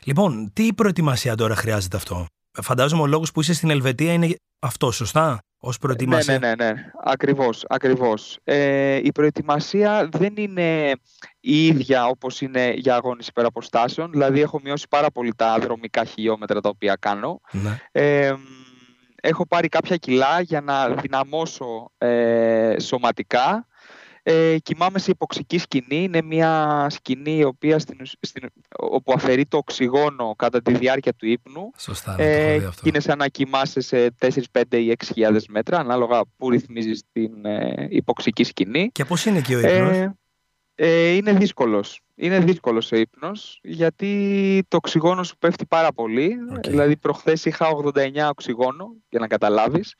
Λοιπόν, 0.04 0.50
τι 0.52 0.72
προετοιμασία 0.72 1.34
τώρα 1.34 1.54
χρειάζεται 1.54 1.96
αυτό; 1.96 2.26
Φαντάζομαι 2.61 3.02
ο 3.02 3.06
λόγος 3.06 3.32
που 3.32 3.40
είσαι 3.40 3.54
στην 3.54 3.71
Ελβετία 3.71 4.12
είναι 4.12 4.37
αυτό, 4.59 4.90
σωστά; 4.90 5.38
Ως 5.59 5.78
προετοιμασία. 5.78 6.38
Ναι, 6.38 6.49
ναι, 6.49 6.54
ναι, 6.54 6.73
ναι. 6.73 6.90
Ακριβώς, 7.04 7.64
ακριβώς. 7.68 8.38
Ε, 8.44 8.94
η 8.94 9.12
προετοιμασία 9.12 10.09
δεν 10.12 10.32
είναι 10.37 10.92
η 11.40 11.66
ίδια 11.66 12.06
όπως 12.06 12.40
είναι 12.40 12.73
για 12.76 12.94
αγώνες 12.94 13.26
υπεραποστάσεων. 13.26 14.11
Δηλαδή 14.11 14.40
έχω 14.40 14.61
μειώσει 14.62 14.87
πάρα 14.88 15.11
πολύ 15.11 15.35
τα 15.37 15.59
δρομικά 15.59 16.04
χιλιόμετρα 16.04 16.61
τα 16.61 16.68
οποία 16.68 16.97
κάνω. 17.00 17.40
Ναι. 17.50 17.80
Ε, 17.92 18.32
έχω 19.23 19.47
πάρει 19.47 19.68
κάποια 19.68 19.97
κιλά 19.97 20.40
για 20.40 20.61
να 20.61 20.88
δυναμώσω 20.88 21.90
ε, 21.99 22.76
σωματικά 22.80 23.66
Ε, 24.25 24.57
κοιμάμαι 24.62 24.99
σε 24.99 25.11
υποξική 25.11 25.59
σκηνή. 25.59 26.02
Είναι 26.02 26.23
μια 26.23 26.87
σκηνή 26.91 27.37
η 27.37 27.45
οποία 27.45 27.79
στην, 27.79 27.99
στην, 28.21 28.49
όπου 28.71 29.12
αφαιρεί 29.12 29.47
το 29.47 29.57
οξυγόνο 29.57 30.35
κατά 30.37 30.62
τη 30.62 30.76
διάρκεια 30.76 31.12
του 31.12 31.26
ύπνου. 31.26 31.71
Σωστά, 31.76 32.17
ε, 32.19 32.61
το 32.61 32.69
αυτό. 32.69 32.83
Και 32.83 32.88
είναι 32.88 33.00
σαν 33.00 33.19
να 33.19 33.29
κοιμάσαι 33.29 33.81
σε 33.81 34.14
4, 34.19 34.29
5 34.52 34.62
ή 34.71 34.97
6 35.14 35.41
μέτρα, 35.49 35.79
ανάλογα 35.79 36.21
που 36.37 36.50
ρυθμίζεις 36.50 37.02
την 37.12 37.45
ε, 37.45 37.87
υποξική 37.91 38.45
σκηνή. 38.45 38.91
Και 38.93 39.05
πώς 39.05 39.25
είναι 39.25 39.38
εκεί 39.38 39.55
ο 39.55 39.59
ύπνος; 39.59 39.97
Ε, 39.97 40.17
ε, 40.75 41.09
είναι 41.09 41.33
δύσκολος. 41.33 42.00
Είναι 42.14 42.38
δύσκολος 42.38 42.93
ο 42.93 42.97
ύπνος, 42.97 43.61
γιατί 43.62 44.62
το 44.69 44.76
οξυγόνο 44.76 45.23
σου 45.23 45.38
πέφτει 45.38 45.67
πάρα 45.67 45.93
πολύ. 45.93 46.37
Okay. 46.52 46.69
Δηλαδή, 46.69 46.97
προχθές 46.97 47.45
είχα 47.45 47.69
89 47.69 48.29
οξυγόνο, 48.29 48.95
για 49.09 49.21
να 49.21 49.26
καταλάβεις 49.26 49.95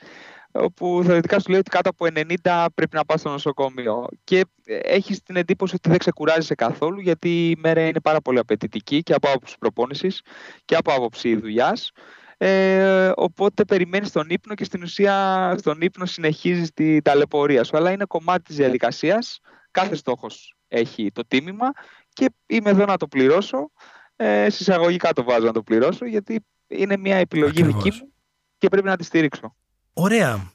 όπου 0.53 1.03
θεωρητικά 1.05 1.39
σου 1.39 1.51
λέει 1.51 1.59
ότι 1.59 1.71
κάτω 1.71 1.89
από 1.89 2.07
90 2.45 2.67
πρέπει 2.75 2.97
να 2.97 3.05
πας 3.05 3.21
στο 3.21 3.31
νοσοκομείο. 3.31 4.07
Και 4.25 4.45
έχεις 4.65 5.23
την 5.23 5.37
εντύπωση 5.37 5.75
ότι 5.75 5.89
δεν 5.89 5.99
ξεκουράζεσαι 5.99 6.55
καθόλου, 6.55 7.01
γιατί 7.01 7.51
η 7.51 7.57
μέρα 7.59 7.87
είναι 7.87 8.01
πάρα 8.01 8.21
πολύ 8.21 8.39
απαιτητική 8.39 9.03
και 9.03 9.15
από 9.15 9.29
άποψη 9.29 9.57
προπόνησης 9.59 10.23
και 10.65 10.77
από 10.77 10.93
άποψη 10.93 11.37
δουλειάς. 11.37 11.91
Ε, 12.37 13.13
οπότε 13.15 13.65
περιμένεις 13.65 14.13
τον 14.13 14.27
ύπνο 14.29 14.55
και 14.55 14.65
στην 14.65 14.83
ουσία 14.83 15.55
στον 15.59 15.81
ύπνο 15.81 16.07
συνεχίζεις 16.07 16.73
τη 16.73 17.03
ταλαιπωρία 17.03 17.65
σου. 17.65 17.77
Αλλά 17.77 17.91
είναι 17.91 18.05
κομμάτι 18.05 18.43
της 18.43 18.57
διαδικασίας. 18.57 19.41
Κάθε 19.71 19.95
στόχος 19.95 20.57
έχει 20.69 21.11
το 21.13 21.23
τίμημα 21.29 21.71
και 22.09 22.27
είμαι 22.47 22.71
εδώ 22.71 22.85
να 22.85 22.97
το 22.97 23.09
πληρώσω. 23.09 23.71
Ε, 24.17 24.51
συσσαγωγικά 24.51 25.13
το 25.13 25.23
βάζω 25.23 25.47
να 25.47 25.53
το 25.53 25.63
πληρώσω, 25.63 26.07
γιατί 26.07 26.47
είναι 26.67 26.97
μια 26.97 27.17
επιλογή 27.17 27.63
δική 27.63 27.91
μου 27.91 28.13
και 28.59 28.69
πρέπει 28.69 28.87
να 28.87 28.97
τη 28.97 29.05
στηρίξω. 29.05 29.57
Ωραία. 29.93 30.51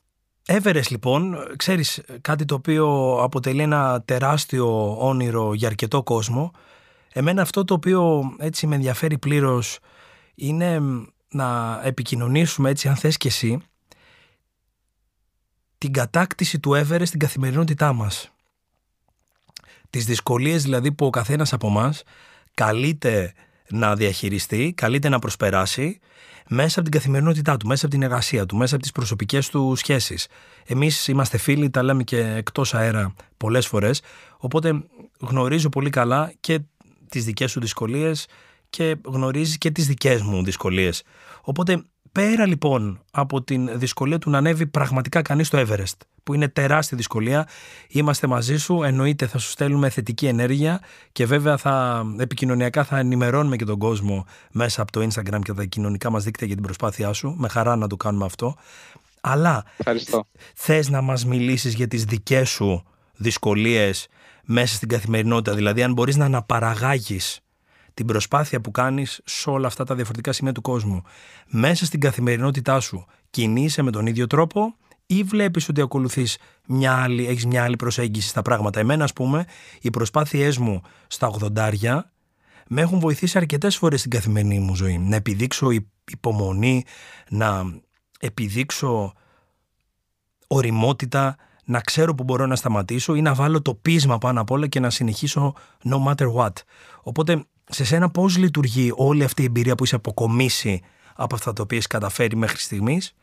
Έβερες 0.50 0.90
λοιπόν, 0.90 1.38
ξέρεις 1.56 2.02
κάτι 2.22 2.46
το 2.46 2.56
οποίο 2.56 3.18
αποτελεί 3.22 3.62
ένα 3.62 4.02
τεράστιο 4.02 4.98
όνειρο 5.08 5.54
για 5.54 5.68
αρκετό 5.68 6.04
κόσμο. 6.04 6.52
Εμένα 7.14 7.42
αυτό 7.42 7.64
το 7.64 7.74
οποίο 7.74 8.32
έτσι 8.40 8.68
με 8.68 8.76
ενδιαφέρει 8.76 9.18
πλήρως 9.18 9.80
είναι 10.36 10.82
να 11.30 11.80
επικοινωνήσουμε 11.84 12.70
έτσι 12.70 12.88
αν 12.88 12.96
θες 12.96 13.18
και 13.18 13.28
εσύ 13.28 13.62
την 15.78 15.94
κατάκτηση 15.94 16.60
του 16.60 16.72
Everest 16.72 17.06
στην 17.06 17.20
καθημερινότητά 17.20 17.94
μας. 17.94 18.32
Τις 19.90 20.06
δυσκολίες 20.06 20.64
δηλαδή 20.64 20.92
που 20.92 21.06
ο 21.06 21.10
καθένας 21.10 21.54
από 21.54 21.70
μας 21.70 22.04
καλείται 22.54 23.34
να 23.70 23.96
διαχειριστεί, 23.96 24.74
καλείται 24.78 25.10
να 25.10 25.20
προσπεράσει 25.20 26.00
μέσα 26.48 26.80
από 26.80 26.90
την 26.90 27.00
καθημερινότητά 27.00 27.58
του, 27.58 27.68
μέσα 27.68 27.86
από 27.86 27.94
την 27.96 28.04
εργασία 28.04 28.46
του, 28.46 28.56
μέσα 28.56 28.74
από 28.74 28.84
τις 28.84 28.92
προσωπικές 28.92 29.50
του 29.50 29.76
σχέσεις. 29.76 30.28
Εμείς 30.66 31.08
είμαστε 31.08 31.38
φίλοι, 31.38 31.70
τα 31.70 31.84
λέμε 31.84 32.04
και 32.04 32.20
εκτός 32.20 32.74
αέρα 32.74 33.14
πολλές 33.38 33.68
φορές, 33.68 34.02
οπότε 34.38 34.84
γνωρίζω 35.20 35.70
πολύ 35.70 35.90
καλά 35.90 36.34
και 36.40 36.60
τις 37.10 37.26
δικές 37.26 37.52
σου 37.52 37.60
δυσκολίες 37.60 38.28
και 38.70 38.96
γνωρίζει 39.06 39.58
και 39.58 39.72
τις 39.72 39.88
δικές 39.88 40.22
μου 40.22 40.44
δυσκολίες. 40.44 41.04
Οπότε 41.42 41.84
πέρα 42.18 42.46
λοιπόν 42.46 43.00
από 43.12 43.42
την 43.42 43.80
δυσκολία 43.80 44.20
του 44.20 44.30
να 44.30 44.38
ανέβει 44.38 44.68
πραγματικά 44.68 45.22
κανείς 45.22 45.48
στο 45.48 45.64
Everest, 45.68 45.98
που 46.24 46.34
είναι 46.34 46.48
τεράστια 46.48 46.98
δυσκολία. 46.98 47.48
Είμαστε 47.90 48.28
μαζί 48.28 48.58
σου, 48.58 48.84
εννοείται 48.84 49.28
θα 49.28 49.38
σου 49.38 49.50
στέλνουμε 49.50 49.90
θετική 49.90 50.26
ενέργεια 50.26 50.82
και 51.12 51.26
βέβαια 51.26 51.58
θα 51.58 52.06
επικοινωνιακά 52.20 52.84
θα 52.84 52.98
ενημερώνουμε 52.98 53.56
και 53.56 53.66
τον 53.66 53.78
κόσμο 53.78 54.26
μέσα 54.52 54.82
από 54.82 54.92
το 54.92 55.08
Instagram 55.08 55.40
και 55.44 55.54
τα 55.54 55.66
κοινωνικά 55.66 56.10
μας 56.10 56.24
δίκτυα 56.24 56.48
για 56.48 56.56
την 56.56 56.66
προσπάθειά 56.66 57.14
σου. 57.14 57.36
Με 57.38 57.48
χαρά 57.48 57.76
να 57.76 57.88
το 57.88 57.96
κάνουμε 57.96 58.26
αυτό. 58.26 58.56
Αλλά 59.22 59.64
Ευχαριστώ. 59.78 60.28
θες 60.56 60.90
να 60.90 61.02
μας 61.02 61.26
μιλήσεις 61.26 61.74
για 61.74 61.88
τις 61.88 62.04
δικές 62.04 62.50
σου 62.50 62.84
δυσκολίες 63.16 64.08
μέσα 64.44 64.76
στην 64.76 64.88
καθημερινότητα, 64.88 65.56
δηλαδή 65.56 65.84
αν 65.84 65.94
μπορείς 65.94 66.16
να 66.16 66.26
αναπαραγάγεις 66.26 67.40
την 67.98 68.06
προσπάθεια 68.06 68.62
που 68.62 68.72
κάνεις 68.72 69.22
σε 69.26 69.50
όλα 69.50 69.68
αυτά 69.68 69.84
τα 69.84 69.96
διαφορετικά 69.96 70.32
σημεία 70.32 70.52
του 70.52 70.62
κόσμου. 70.62 71.02
Μέσα 71.48 71.86
στην 71.86 72.00
καθημερινότητά 72.00 72.80
σου 72.80 73.06
κινείσαι 73.30 73.82
με 73.82 73.92
τον 73.92 74.06
ίδιο 74.06 74.28
τρόπο 74.28 74.76
ή 75.06 75.24
βλέπεις 75.24 75.70
ότι 75.70 75.82
ακολουθείς 75.82 76.38
μια 76.68 76.96
άλλη, 76.96 77.28
έχεις 77.28 77.46
μια 77.46 77.64
άλλη 77.64 77.76
προσέγγιση 77.76 78.28
στα 78.28 78.42
πράγματα; 78.42 78.80
Εμένα 78.80 79.04
ας 79.04 79.14
πούμε 79.14 79.46
οι 79.82 79.90
προσπάθειές 79.90 80.58
μου 80.58 80.82
στα 81.08 81.32
80 81.82 82.00
με 82.68 82.82
έχουν 82.82 83.00
βοηθήσει 83.00 83.38
αρκετές 83.38 83.78
φορές 83.78 84.00
στην 84.00 84.12
καθημερινή 84.12 84.60
μου 84.60 84.76
ζωή. 84.76 84.98
Να 84.98 85.16
επιδείξω 85.16 85.68
υπομονή, 86.12 86.86
να 87.30 87.64
επιδείξω 88.20 89.14
οριμότητα, 90.48 91.36
να 91.66 91.80
ξέρω 91.80 92.16
που 92.16 92.24
μπορώ 92.24 92.46
να 92.46 92.56
σταματήσω 92.56 93.16
ή 93.16 93.22
να 93.22 93.34
βάλω 93.34 93.62
το 93.62 93.74
πείσμα 93.74 94.18
πάνω 94.18 94.42
απ' 94.42 94.52
όλα 94.52 94.68
και 94.68 94.80
να 94.80 94.90
συνεχίσω 94.90 95.54
no 95.84 96.06
matter 96.06 96.34
what. 96.34 96.54
Οπότε 97.02 97.46
σε 97.70 97.86
σένα 97.86 98.10
πώς 98.10 98.38
λειτουργεί 98.38 98.92
όλη 98.96 99.24
αυτή 99.24 99.42
η 99.42 99.46
εμπειρία 99.46 99.76
που 99.76 99.84
είσαι 99.84 99.96
αποκομίσει 99.96 100.82
από 101.16 101.36
αυτά 101.36 101.54
τα 101.54 101.62
οποία 101.62 101.78
έχεις 101.78 101.90
καταφέρει 101.90 102.36
μέχρι 102.36 102.58
στιγμής; 102.58 103.14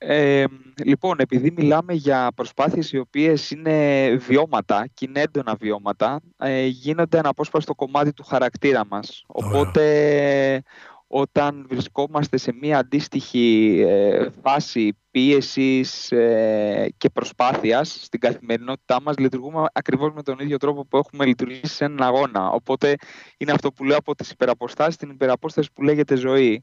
Ε, 0.00 0.44
λοιπόν, 0.84 1.18
επειδή 1.18 1.50
μιλάμε 1.56 1.92
για 1.92 2.30
προσπάθειες 2.34 2.92
οι 2.92 2.98
οποίες 2.98 3.50
είναι 3.50 4.08
βιώματα 4.16 4.86
και 4.94 5.06
είναι 5.08 5.20
έντονα 5.20 5.54
βιώματα, 5.54 6.20
ε, 6.36 6.66
γίνονται 6.66 7.18
ένα 7.18 7.28
απόσπαστο 7.28 7.74
κομμάτι 7.74 8.12
του 8.12 8.24
χαρακτήρα 8.24 8.86
μας. 8.86 9.24
Οπότε, 9.26 10.62
όταν 11.08 11.66
βρισκόμαστε 11.68 12.36
σε 12.36 12.52
μία 12.60 12.78
αντίστοιχη 12.78 13.78
ε, 13.88 14.28
φάση 14.42 14.96
πίεσης 15.10 16.12
ε, 16.12 16.92
και 16.96 17.10
προσπάθειας 17.10 17.98
στην 18.02 18.20
καθημερινότητά 18.20 19.00
μας 19.02 19.18
λειτουργούμε 19.18 19.64
ακριβώς 19.72 20.12
με 20.12 20.22
τον 20.22 20.38
ίδιο 20.38 20.56
τρόπο 20.56 20.86
που 20.86 20.96
έχουμε 20.96 21.24
λειτουργήσει 21.24 21.74
σε 21.74 21.84
έναν 21.84 22.02
αγώνα. 22.02 22.50
Οπότε 22.50 22.94
είναι 23.36 23.52
αυτό 23.52 23.72
που 23.72 23.84
λέω 23.84 23.96
από 23.96 24.14
τις 24.14 24.30
υπεραποστάσεις, 24.30 24.96
την 24.96 25.10
υπεραπόσταση 25.10 25.68
που 25.74 25.82
λέγεται 25.82 26.16
ζωή. 26.16 26.62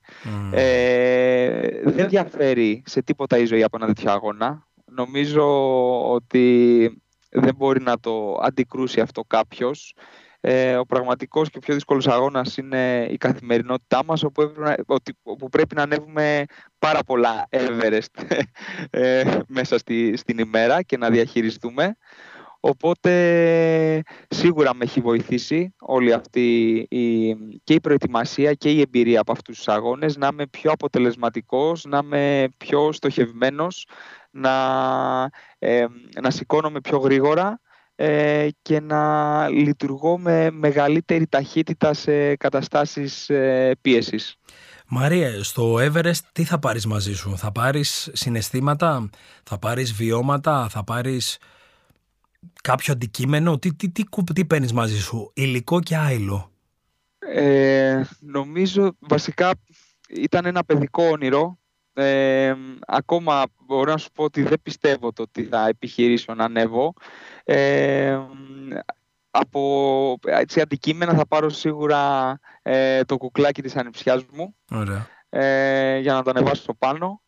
Ε, 0.52 1.82
δεν 1.84 2.10
διαφέρει 2.10 2.84
σε 2.86 3.02
τίποτα 3.02 3.38
η 3.38 3.46
ζωή 3.46 3.64
από 3.64 3.78
ένα 3.78 3.88
τέτοιο 3.88 4.12
αγώνα. 4.12 4.68
Νομίζω 4.86 5.46
ότι 6.12 7.02
δεν 7.30 7.56
μπορεί 7.56 7.82
να 7.82 8.00
το 8.00 8.40
αντικρούσει 8.42 9.00
αυτό 9.00 9.24
κάποιος. 9.28 9.96
Ε, 10.48 10.76
ο 10.76 10.86
πραγματικός 10.86 11.50
και 11.50 11.58
ο 11.58 11.62
πιο 11.62 11.74
δύσκολος 11.74 12.08
αγώνας 12.08 12.58
είναι 12.58 13.08
η 13.12 13.18
καθημερινότητά 13.18 14.04
μας, 14.04 14.24
όπου, 14.24 14.52
όπου 15.24 15.50
πρέπει 15.50 15.76
να 15.76 15.82
ανέβουμε 15.82 16.46
πάρα 16.80 17.00
πολλά 17.04 17.48
Everest 17.50 18.40
ε, 18.90 19.40
μέσα 19.48 19.78
στη, 19.78 20.18
στην 20.18 20.38
ημέρα 20.38 20.82
και 20.82 20.98
να 20.98 21.10
διαχειριστούμε. 21.10 21.98
Οπότε 22.60 24.04
σίγουρα 24.28 24.74
με 24.74 24.84
έχει 24.84 25.00
βοηθήσει 25.00 25.74
όλη 25.80 26.14
αυτή 26.14 26.76
η, 26.90 27.36
και 27.64 27.74
η 27.74 27.80
προετοιμασία 27.80 28.54
και 28.54 28.72
η 28.72 28.82
εμπειρία 28.82 29.20
από 29.20 29.32
αυτούς 29.32 29.58
τους 29.58 29.68
αγώνες 29.68 30.18
να 30.18 30.28
είμαι 30.32 30.48
πιο 30.48 30.72
αποτελεσματικός, 30.72 31.86
να 31.86 32.00
είμαι 32.04 32.48
πιο 32.58 32.92
στοχευμένος, 32.92 33.88
να, 34.32 34.54
ε, 35.60 35.86
να 36.22 36.32
σηκώνομαι 36.32 36.82
πιο 36.82 36.98
γρήγορα 36.98 37.60
ε, 37.96 38.48
και 38.62 38.80
να 38.80 39.48
λειτουργώ 39.50 40.18
με 40.18 40.52
μεγαλύτερη 40.52 41.28
ταχύτητα 41.28 41.94
σε 41.94 42.36
καταστάσεις 42.36 43.30
ε, 43.30 43.76
πίεσης. 43.82 44.36
Μαρία, 44.88 45.44
στο 45.44 45.76
Everest 45.76 46.20
τι 46.32 46.44
θα 46.44 46.60
πάρεις 46.60 46.86
μαζί 46.86 47.14
σου, 47.14 47.38
θα 47.38 47.52
πάρεις 47.52 48.10
συναισθήματα, 48.14 49.10
θα 49.44 49.60
πάρεις 49.60 49.94
βιώματα, 49.94 50.68
θα 50.70 50.84
πάρεις 50.84 51.38
κάποιο 52.62 52.94
αντικείμενο, 52.94 53.60
τι, 53.60 53.74
τι, 53.74 53.90
τι, 53.90 54.04
τι 54.34 54.46
παίρνεις 54.46 54.74
μαζί 54.74 55.02
σου, 55.02 55.32
υλικό 55.34 55.80
και 55.80 55.96
άϊλο. 55.96 56.52
Ε, 57.20 58.02
νομίζω 58.20 58.96
βασικά 59.00 59.52
ήταν 60.10 60.46
ένα 60.46 60.64
παιδικό 60.64 61.04
όνειρο 61.04 61.58
ε, 61.96 62.56
ακόμα 62.88 63.44
μπορώ 63.66 63.92
να 63.92 63.98
σου 63.98 64.12
πω 64.12 64.24
ότι 64.24 64.44
δεν 64.44 64.62
πιστεύω 64.64 65.14
το 65.14 65.22
ότι 65.22 65.44
θα 65.44 65.68
επιχειρήσω 65.68 66.34
να 66.34 66.44
ανέβω. 66.44 66.94
Ε, 67.44 68.20
από 69.30 70.18
έτσι, 70.26 70.62
αντικείμενα 70.62 71.14
θα 71.14 71.28
πάρω 71.28 71.50
σίγουρα 71.50 72.40
ε, 72.62 73.04
το 73.04 73.18
κουκλάκι 73.18 73.62
της 73.62 73.76
ανιψιάς 73.76 74.26
μου 74.32 74.56
Ε, 75.30 75.98
για 75.98 76.14
να 76.14 76.24
το 76.24 76.30
ανεβάσω 76.30 76.74
πάνω. 76.74 77.22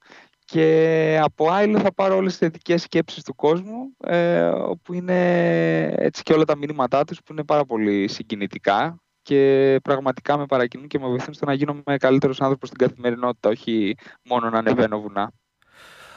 Και 0.46 1.20
από 1.22 1.50
άλλο 1.50 1.80
θα 1.80 1.94
πάρω 1.94 2.16
όλες 2.16 2.32
τις 2.32 2.40
θετικές 2.40 2.82
σκέψεις 2.82 3.24
του 3.24 3.36
κόσμου 3.36 3.96
ε, 4.04 4.46
όπου 4.46 4.94
είναι 4.94 5.84
έτσι 5.98 6.24
και 6.24 6.34
όλα 6.34 6.46
τα 6.46 6.58
μηνύματά 6.58 7.04
τους 7.04 7.24
που 7.24 7.32
είναι 7.32 7.44
πάρα 7.44 7.66
πολύ 7.66 8.08
συγκινητικά 8.08 9.02
και 9.28 9.80
πραγματικά 9.84 10.38
με 10.38 10.46
παρακινούν 10.46 10.88
και 10.88 11.00
με 11.00 11.08
βοηθούν 11.08 11.34
στο 11.34 11.46
να 11.46 11.54
γίνω 11.54 11.84
καλύτερο 11.98 12.34
άνθρωπος 12.40 12.70
στην 12.70 12.88
καθημερινότητα, 12.88 13.50
όχι 13.50 13.96
μόνο 14.24 14.50
να 14.50 14.58
ανεβαίνω 14.58 15.02
βουνά. 15.02 15.32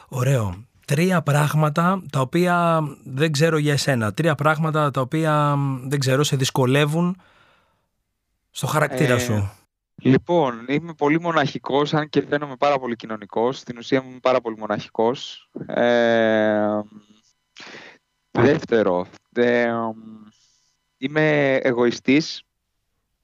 Ωραίο. 0.08 0.64
Τρία 0.86 1.22
πράγματα 1.22 2.02
τα 2.10 2.20
οποία 2.20 2.80
δεν 3.04 3.32
ξέρω 3.32 3.58
για 3.58 3.72
εσένα. 3.72 4.12
Τρία 4.12 4.34
πράγματα 4.34 4.90
τα 4.90 5.00
οποία 5.00 5.56
δεν 5.86 5.98
ξέρω 5.98 6.22
σε 6.22 6.36
δυσκολεύουν 6.36 7.16
στο 8.50 8.66
χαρακτήρα 8.66 9.14
ε, 9.14 9.18
σου. 9.18 9.50
Λοιπόν, 10.02 10.64
είμαι 10.68 10.92
πολύ 10.94 11.20
μοναχικός, 11.20 11.94
αν 11.94 12.08
και 12.08 12.26
φαίνομαι 12.28 12.56
πάρα 12.56 12.78
πολύ 12.78 12.96
κοινωνικός. 12.96 13.58
Στην 13.58 13.78
ουσία 13.78 14.02
είμαι 14.04 14.18
πάρα 14.22 14.40
πολύ 14.40 14.56
μοναχικός. 14.56 15.48
Ε, 15.66 16.80
Δεύτερο, 18.30 19.06
ε, 19.32 19.70
είμαι 20.98 21.54
εγωιστής. 21.54 22.44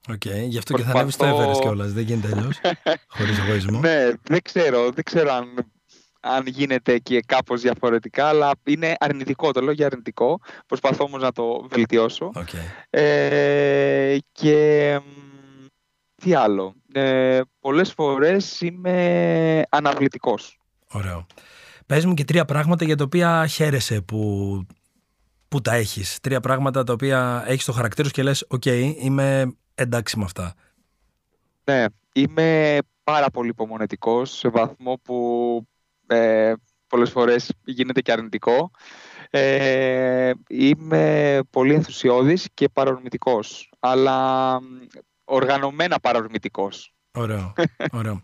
OK, 0.09 0.21
okay, 0.25 0.47
γι' 0.47 0.57
αυτό 0.57 0.73
Προσπαθώ... 0.73 0.77
και 0.77 0.83
θα 0.83 0.91
ανέβεις 0.91 1.15
το 1.15 1.25
Everest 1.25 1.61
κιόλας, 1.61 1.93
δεν 1.93 2.03
γίνεται 2.03 2.27
αλλιώς. 2.35 2.59
χωρίς 3.17 3.39
εγωισμό. 3.39 3.79
ναι, 3.79 4.09
δεν 4.23 4.41
ξέρω, 4.41 4.89
δεν 4.91 5.03
ξέρω 5.03 5.31
αν, 5.31 5.71
αν 6.19 6.47
γίνεται 6.47 6.97
και 6.97 7.19
κάπως 7.25 7.61
διαφορετικά, 7.61 8.27
αλλά 8.27 8.51
είναι 8.63 8.95
αρνητικό, 8.99 9.51
το 9.51 9.61
λέω 9.61 9.73
για 9.73 9.85
αρνητικό. 9.85 10.39
Προσπαθώ 10.65 11.03
όμως 11.03 11.21
να 11.21 11.31
το 11.31 11.67
βελτιώσω. 11.69 12.31
Okay. 12.35 12.89
Ε, 12.89 14.17
και 14.31 14.99
τι 16.15 16.33
άλλο, 16.33 16.73
ε, 16.93 17.41
πολλές 17.59 17.93
φορές 17.93 18.61
είμαι 18.61 19.63
αναβλητικός. 19.69 20.59
Ωραίο. 20.91 21.25
Πες 21.85 22.05
μου 22.05 22.13
και 22.13 22.23
τρία 22.23 22.45
πράγματα 22.45 22.85
για 22.85 22.95
τα 22.95 23.03
οποία 23.03 23.47
χαίρεσαι 23.47 24.01
που, 24.01 24.61
που 25.47 25.61
τα 25.61 25.73
έχεις. 25.73 26.19
Τρία 26.21 26.39
πράγματα 26.39 26.83
τα 26.83 26.93
οποία 26.93 27.43
έχεις 27.47 27.65
το 27.65 27.71
χαρακτήρα 27.71 28.09
και 28.09 28.23
λες 28.23 28.45
«OK, 28.47 28.65
είμαι 28.65 29.55
εντάξει 29.77 30.17
με 30.17 30.23
αυτά». 30.23 30.53
Ναι, 31.63 31.85
είμαι 32.13 32.77
πάρα 33.03 33.29
πολύ 33.29 33.49
υπομονετικός 33.49 34.37
σε 34.37 34.49
βαθμό 34.49 34.99
που 35.03 35.67
ε, 36.07 36.53
πολλές 36.87 37.09
φορές 37.09 37.53
γίνεται 37.63 38.01
και 38.01 38.11
αρνητικό. 38.11 38.71
Ε, 39.29 40.31
είμαι 40.49 41.39
πολύ 41.49 41.73
ενθουσιώδης 41.73 42.47
και 42.53 42.69
παρορμητικός, 42.69 43.71
αλλά 43.79 44.59
οργανωμένα 45.23 45.99
παρορμητικός. 45.99 46.93
Ωραίο, 47.11 47.53
ωραίο. 47.91 48.21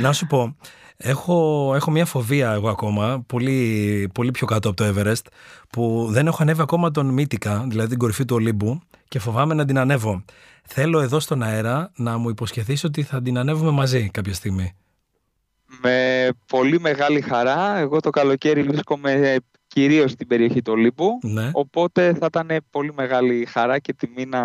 Να 0.00 0.12
σου 0.12 0.26
πω, 0.26 0.56
Έχω, 0.96 1.72
έχω 1.74 1.90
μια 1.90 2.04
φοβία 2.04 2.52
εγώ 2.52 2.68
ακόμα, 2.68 3.24
πολύ, 3.26 4.10
πολύ 4.14 4.30
πιο 4.30 4.46
κάτω 4.46 4.68
από 4.68 4.76
το 4.76 4.92
Everest, 4.94 5.26
που 5.70 6.06
δεν 6.10 6.26
έχω 6.26 6.42
ανέβει 6.42 6.60
ακόμα 6.60 6.90
τον 6.90 7.06
Μύτικα, 7.06 7.66
δηλαδή 7.68 7.88
την 7.88 7.98
κορυφή 7.98 8.24
του 8.24 8.34
Ολύμπου, 8.34 8.80
και 9.08 9.18
φοβάμαι 9.18 9.54
να 9.54 9.64
την 9.64 9.78
ανέβω. 9.78 10.24
Θέλω 10.66 11.00
εδώ 11.00 11.20
στον 11.20 11.42
αέρα 11.42 11.90
να 11.96 12.18
μου 12.18 12.28
υποσχεθείς 12.28 12.84
ότι 12.84 13.02
θα 13.02 13.22
την 13.22 13.38
ανέβουμε 13.38 13.70
μαζί 13.70 14.10
κάποια 14.10 14.34
στιγμή. 14.34 14.72
Με 15.82 16.28
πολύ 16.46 16.80
μεγάλη 16.80 17.20
χαρά. 17.20 17.76
Εγώ 17.76 18.00
το 18.00 18.10
καλοκαίρι 18.10 18.62
βρίσκομαι 18.62 19.36
κυρίως 19.66 20.10
στην 20.10 20.26
περιοχή 20.26 20.62
του 20.62 20.72
Ολύμπου, 20.72 21.18
ναι. 21.22 21.50
οπότε 21.52 22.14
θα 22.14 22.26
ήταν 22.26 22.48
πολύ 22.70 22.92
μεγάλη 22.94 23.46
χαρά 23.46 23.78
και 23.78 23.94
τιμή 23.94 24.24
να 24.26 24.42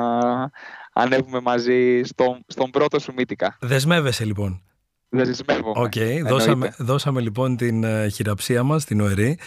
ανέβουμε 0.94 1.40
μαζί 1.40 2.02
στον, 2.04 2.40
στον 2.48 2.70
πρώτο 2.70 3.00
σου 3.00 3.14
Μύτικα. 3.16 3.58
Δεσμεύεσαι 3.62 4.26
λοιπόν. 4.26 4.62
Δεσμεύομαι. 5.10 5.82
OK, 5.82 5.92
okay. 5.96 6.22
δώσαμε, 6.26 6.76
δώσαμε 6.78 7.22
λοιπόν 7.22 7.56
την 7.56 7.84
uh, 7.86 8.08
χειραψία 8.12 8.64
μας, 8.64 8.86
την 8.86 9.02
on 9.02 9.15
air. 9.15 9.40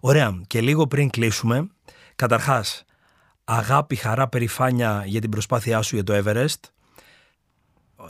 Ωραία, 0.00 0.40
και 0.46 0.60
λίγο 0.60 0.86
πριν 0.86 1.10
κλείσουμε, 1.10 1.68
καταρχάς, 2.16 2.84
αγάπη, 3.48 3.94
χαρά, 3.94 4.28
περηφάνεια 4.28 5.02
για 5.06 5.20
την 5.20 5.30
προσπάθειά 5.30 5.82
σου 5.82 5.94
για 5.94 6.04
το 6.04 6.22
Everest. 6.24 6.60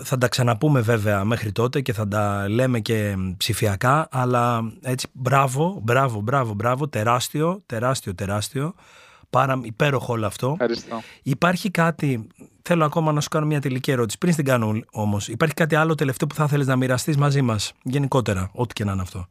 Θα 0.03 0.19
τα 0.19 0.29
ξαναπούμε 0.29 0.81
βέβαια 0.81 1.25
μέχρι 1.25 1.53
τότε 1.53 1.81
και 1.81 1.93
θα 1.93 2.09
τα 2.09 2.49
λέμε 2.49 2.81
και 2.81 3.17
ψηφιακά, 3.37 4.09
αλλά 4.11 4.73
έτσι 4.83 5.09
μπράβο, 5.13 5.81
μπράβο, 5.83 6.21
μπράβο, 6.21 6.55
μπράβο, 6.55 6.89
τεράστιο, 6.89 7.63
τεράστιο, 7.67 8.15
τεράστιο. 8.15 8.75
Πάρα 9.31 9.61
υπέροχο 9.63 10.13
όλο 10.13 10.27
αυτό. 10.27 10.51
Ευχαριστώ. 10.53 11.03
Υπάρχει 11.23 11.71
κάτι, 11.71 12.27
θέλω 12.63 12.85
ακόμα 12.85 13.13
να 13.13 13.21
σου 13.21 13.29
κάνω 13.29 13.47
μια 13.47 13.61
τελική 13.61 13.91
ερώτηση. 13.91 14.19
Πριν 14.19 14.35
την 14.35 14.45
κάνω 14.45 14.81
όμως, 14.91 15.29
υπάρχει 15.29 15.55
κάτι 15.55 15.75
άλλο 15.75 15.95
τελευταίο 15.95 16.29
που 16.29 16.35
θα 16.35 16.45
ήθελε 16.45 16.65
να 16.65 16.77
μοιραστείς 16.77 17.17
μαζί 17.17 17.43
μας, 17.43 17.73
γενικότερα, 17.83 18.51
ό,τι 18.53 18.73
και 18.73 18.85
να 18.85 18.93
είναι 18.93 19.03
αυτό. 19.03 19.27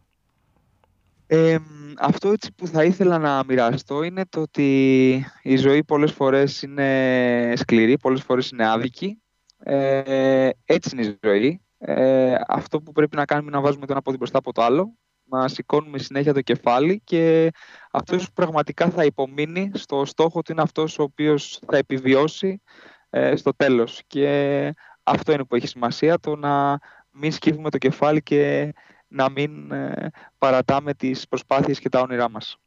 Ε, 1.27 1.57
αυτό 1.97 2.29
έτσι 2.29 2.53
που 2.53 2.67
θα 2.67 2.83
ήθελα 2.83 3.17
να 3.17 3.43
μοιραστώ 3.47 4.03
είναι 4.03 4.25
το 4.29 4.41
ότι 4.41 5.25
η 5.41 5.55
ζωή 5.57 5.83
πολλές 5.83 6.11
φορές 6.11 6.61
είναι 6.61 7.53
σκληρή, 7.55 7.97
πολλές 7.97 8.21
φορές 8.21 8.49
είναι 8.49 8.69
άδικη. 8.69 9.21
Ε, 9.57 10.49
έτσι 10.65 10.89
είναι 10.93 11.05
η 11.05 11.17
ζωή. 11.21 11.61
Ε, 11.77 12.35
αυτό 12.47 12.81
που 12.81 12.91
πρέπει 12.91 13.15
να 13.15 13.25
κάνουμε 13.25 13.47
είναι 13.47 13.57
να 13.57 13.63
βάζουμε 13.63 13.85
το 13.85 13.91
ένα 13.91 14.01
πόδι 14.01 14.17
μπροστά 14.17 14.37
από 14.37 14.51
το 14.51 14.63
άλλο 14.63 14.97
να 15.25 15.47
σηκώνουμε 15.47 15.97
συνέχεια 15.97 16.33
το 16.33 16.41
κεφάλι 16.41 17.01
και 17.03 17.51
αυτός 17.91 18.25
που 18.25 18.33
πραγματικά 18.33 18.89
θα 18.89 19.05
υπομείνει 19.05 19.71
στο 19.73 20.05
στόχο 20.05 20.41
του 20.41 20.51
είναι 20.51 20.61
αυτός 20.61 20.99
ο 20.99 21.03
οποίος 21.03 21.59
θα 21.67 21.77
επιβιώσει 21.77 22.61
ε, 23.09 23.35
στο 23.35 23.55
τέλος. 23.55 24.01
Και 24.07 24.73
αυτό 25.03 25.31
είναι 25.31 25.43
που 25.43 25.55
έχει 25.55 25.67
σημασία, 25.67 26.19
το 26.19 26.35
να 26.35 26.79
μην 27.11 27.31
σκύβουμε 27.31 27.69
το 27.69 27.77
κεφάλι 27.77 28.21
και 28.21 28.73
να 29.15 29.29
μην 29.29 29.71
ε, 29.71 30.11
παρατάμε 30.37 30.93
τις 30.93 31.27
προσπάθειες 31.27 31.79
και 31.79 31.89
τα 31.89 31.99
όνειρά 31.99 32.29
μας. 32.29 32.57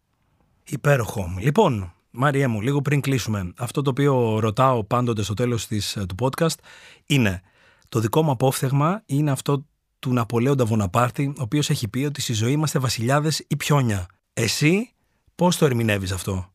Υπέροχο. 0.65 1.35
Λοιπόν, 1.39 1.93
Μάρια 2.11 2.49
μου, 2.49 2.61
λίγο 2.61 2.81
πριν 2.81 3.01
κλείσουμε, 3.01 3.53
αυτό 3.59 3.83
το 3.83 3.91
οποίο 3.91 4.39
ρωτάω 4.39 4.85
πάντοτε 4.85 5.23
στο 5.23 5.35
τέλος 5.35 5.67
της, 5.67 5.97
ε, 5.97 6.07
του 6.07 6.15
podcast 6.19 6.59
είναι 7.07 7.43
το 7.89 8.01
δικό 8.01 8.23
μου 8.23 8.31
απόφθεγμα 8.31 9.03
είναι 9.07 9.31
αυτό 9.31 9.67
του 9.99 10.13
Ναπολέοντα 10.13 10.65
Βοναπάρτη, 10.65 11.33
ο 11.39 11.43
οποίος 11.43 11.71
έχει 11.71 11.89
πει 11.89 12.05
ότι 12.05 12.21
στη 12.21 12.33
ζωή 12.33 12.53
είμαστε 12.53 12.79
βασιλιάδες 12.79 13.45
ή 13.49 13.57
πιόνια. 13.57 14.07
Εσύ 14.33 14.93
πώς 15.35 15.57
το 15.57 15.65
ερμηνεύεις 15.65 16.13
αυτό, 16.13 16.53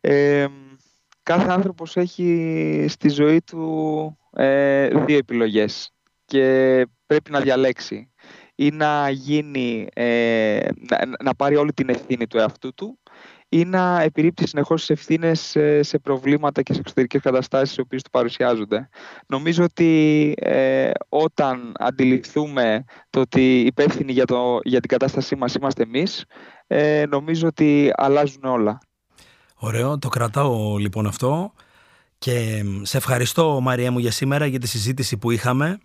ε, 0.00 0.46
Κάθε 1.22 1.50
άνθρωπος 1.50 1.96
έχει 1.96 2.86
στη 2.88 3.08
ζωή 3.08 3.42
του 3.42 4.18
ε, 4.32 4.88
δύο 4.88 5.16
επιλογές 5.16 5.92
και 6.24 6.86
πρέπει 7.06 7.30
να 7.30 7.40
διαλέξει 7.40 8.11
ή 8.62 8.70
να 8.70 9.10
γίνει, 9.10 9.86
ε, 9.92 10.68
να, 10.90 10.98
να 11.22 11.34
πάρει 11.34 11.56
όλη 11.56 11.72
την 11.72 11.88
ευθύνη 11.88 12.26
του 12.26 12.38
εαυτού 12.38 12.74
του 12.74 12.98
ή 13.48 13.64
να 13.64 14.02
επιρρύπτει 14.02 14.48
συνεχώς 14.48 14.80
τις 14.80 14.90
ευθύνες 14.90 15.56
σε 15.80 15.98
προβλήματα 15.98 16.62
και 16.62 16.72
σε 16.72 16.80
εξωτερικές 16.80 17.20
καταστάσεις 17.22 17.76
οι 17.76 17.80
οποίες 17.80 18.02
του 18.02 18.10
παρουσιάζονται. 18.10 18.88
Νομίζω 19.26 19.64
ότι 19.64 20.32
ε, 20.36 20.90
όταν 21.08 21.72
αντιληφθούμε 21.78 22.84
το 23.10 23.20
ότι 23.20 23.60
υπεύθυνοι 23.60 24.12
για, 24.12 24.24
το, 24.24 24.58
για 24.62 24.80
την 24.80 24.88
κατάστασή 24.88 25.36
μας 25.36 25.54
είμαστε 25.54 25.82
εμείς, 25.82 26.24
ε, 26.66 27.04
νομίζω 27.08 27.46
ότι 27.46 27.90
αλλάζουν 27.94 28.44
όλα. 28.44 28.78
Ωραίο, 29.56 29.98
το 29.98 30.08
κρατάω 30.08 30.76
λοιπόν 30.76 31.06
αυτό 31.06 31.52
και 32.18 32.64
σε 32.82 32.96
ευχαριστώ 32.96 33.60
Μαρία 33.60 33.90
μου 33.90 33.98
για 33.98 34.10
σήμερα 34.10 34.46
για 34.46 34.58
τη 34.58 34.66
συζήτηση 34.66 35.16
που 35.16 35.30
είχαμε. 35.30 35.78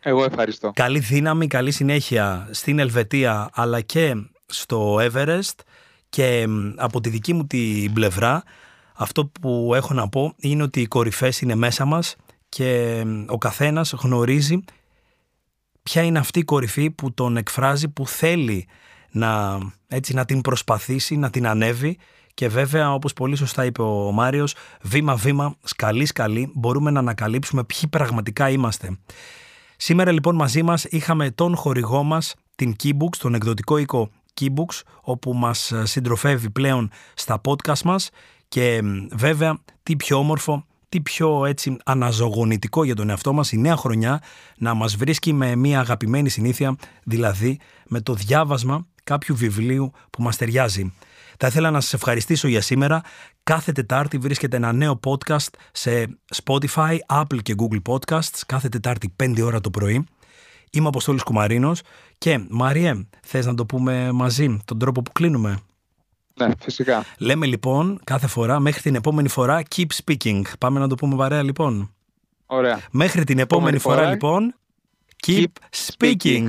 Εγώ 0.00 0.24
ευχαριστώ. 0.24 0.72
Καλή 0.74 0.98
δύναμη, 0.98 1.46
καλή 1.46 1.70
συνέχεια 1.70 2.48
στην 2.50 2.78
Ελβετία 2.78 3.50
αλλά 3.52 3.80
και 3.80 4.14
στο 4.46 4.96
Everest 5.00 5.54
και 6.08 6.46
από 6.76 7.00
τη 7.00 7.08
δική 7.08 7.32
μου 7.32 7.46
την 7.46 7.92
πλευρά 7.92 8.42
αυτό 8.94 9.26
που 9.26 9.72
έχω 9.74 9.94
να 9.94 10.08
πω 10.08 10.34
είναι 10.36 10.62
ότι 10.62 10.80
οι 10.80 10.86
κορυφές 10.86 11.40
είναι 11.40 11.54
μέσα 11.54 11.84
μας 11.84 12.16
και 12.48 13.02
ο 13.26 13.38
καθένας 13.38 13.92
γνωρίζει 13.92 14.60
ποια 15.82 16.02
είναι 16.02 16.18
αυτή 16.18 16.38
η 16.38 16.44
κορυφή 16.44 16.90
που 16.90 17.14
τον 17.14 17.36
εκφράζει, 17.36 17.88
που 17.88 18.06
θέλει 18.06 18.66
να, 19.10 19.58
έτσι, 19.88 20.14
να 20.14 20.24
την 20.24 20.40
προσπαθήσει, 20.40 21.16
να 21.16 21.30
την 21.30 21.46
ανέβει 21.46 21.98
και 22.34 22.48
βέβαια 22.48 22.92
όπως 22.92 23.12
πολύ 23.12 23.36
σωστά 23.36 23.64
είπε 23.64 23.82
ο 23.82 24.10
Μάριος, 24.12 24.54
βήμα-βήμα, 24.82 25.56
σκαλί-σκαλί 25.62 26.50
μπορούμε 26.54 26.90
να 26.90 26.98
ανακαλύψουμε 26.98 27.64
ποιοι 27.64 27.88
πραγματικά 27.90 28.50
είμαστε. 28.50 28.98
Σήμερα 29.80 30.12
λοιπόν 30.12 30.34
μαζί 30.34 30.62
μας 30.62 30.84
είχαμε 30.84 31.30
τον 31.30 31.56
χορηγό 31.56 32.02
μας, 32.02 32.34
την 32.56 32.76
Keybooks, 32.82 33.16
τον 33.18 33.34
εκδοτικό 33.34 33.78
οίκο 33.78 34.10
Keybooks 34.40 34.80
όπου 35.00 35.34
μας 35.34 35.72
ε, 35.72 35.86
συντροφεύει 35.86 36.50
πλέον 36.50 36.90
στα 37.14 37.40
podcast 37.44 37.82
μας 37.84 38.10
και 38.48 38.80
βέβαια 39.10 39.58
τι 39.82 39.96
πιο 39.96 40.18
όμορφο, 40.18 40.64
τι 40.88 41.00
πιο 41.00 41.44
έτσι 41.44 41.76
αναζωογονητικό 41.84 42.84
για 42.84 42.94
τον 42.94 43.10
εαυτό 43.10 43.32
μας 43.32 43.52
η 43.52 43.58
νέα 43.58 43.76
χρονιά 43.76 44.22
να 44.56 44.74
μας 44.74 44.96
βρίσκει 44.96 45.32
με 45.32 45.56
μια 45.56 45.80
αγαπημένη 45.80 46.28
συνήθεια, 46.28 46.76
δηλαδή 47.04 47.58
με 47.86 48.00
το 48.00 48.14
διάβασμα 48.14 48.86
κάποιου 49.04 49.36
βιβλίου 49.36 49.92
που 50.10 50.22
μας 50.22 50.36
ταιριάζει. 50.36 50.92
Θα 51.40 51.46
ήθελα 51.46 51.70
να 51.70 51.80
σας 51.80 51.92
ευχαριστήσω 51.92 52.48
για 52.48 52.60
σήμερα. 52.60 53.00
Κάθε 53.42 53.72
Τετάρτη 53.72 54.18
βρίσκεται 54.18 54.56
ένα 54.56 54.72
νέο 54.72 55.00
podcast 55.06 55.48
σε 55.72 56.18
Spotify, 56.44 56.96
Apple 57.08 57.42
και 57.42 57.54
Google 57.58 57.92
Podcasts. 57.92 58.40
Κάθε 58.46 58.68
Τετάρτη 58.68 59.14
5 59.22 59.42
ώρα 59.42 59.60
το 59.60 59.70
πρωί. 59.70 60.06
Είμαι 60.70 60.86
ο 60.86 60.88
Αποστόλης 60.88 61.22
Κουμαρίνος 61.22 61.80
και 62.18 62.40
Μαριέ, 62.48 63.06
θες 63.22 63.46
να 63.46 63.54
το 63.54 63.66
πούμε 63.66 64.12
μαζί 64.12 64.58
τον 64.64 64.78
τρόπο 64.78 65.02
που 65.02 65.12
κλείνουμε; 65.12 65.58
Ναι, 66.34 66.48
φυσικά. 66.60 67.04
Λέμε 67.18 67.46
λοιπόν 67.46 68.00
κάθε 68.04 68.26
φορά 68.26 68.60
μέχρι 68.60 68.82
την 68.82 68.94
επόμενη 68.94 69.28
φορά 69.28 69.62
keep 69.74 69.86
speaking. 70.04 70.42
Πάμε 70.58 70.80
να 70.80 70.88
το 70.88 70.94
πούμε 70.94 71.16
βαρέα 71.16 71.42
λοιπόν. 71.42 71.92
Ωραία. 72.46 72.80
Μέχρι 72.90 73.24
την 73.24 73.38
επόμενη, 73.38 73.78
φορά, 73.78 73.96
φορά 73.96 74.10
λοιπόν 74.10 74.54
keep 75.26 75.52
speaking. 75.70 76.48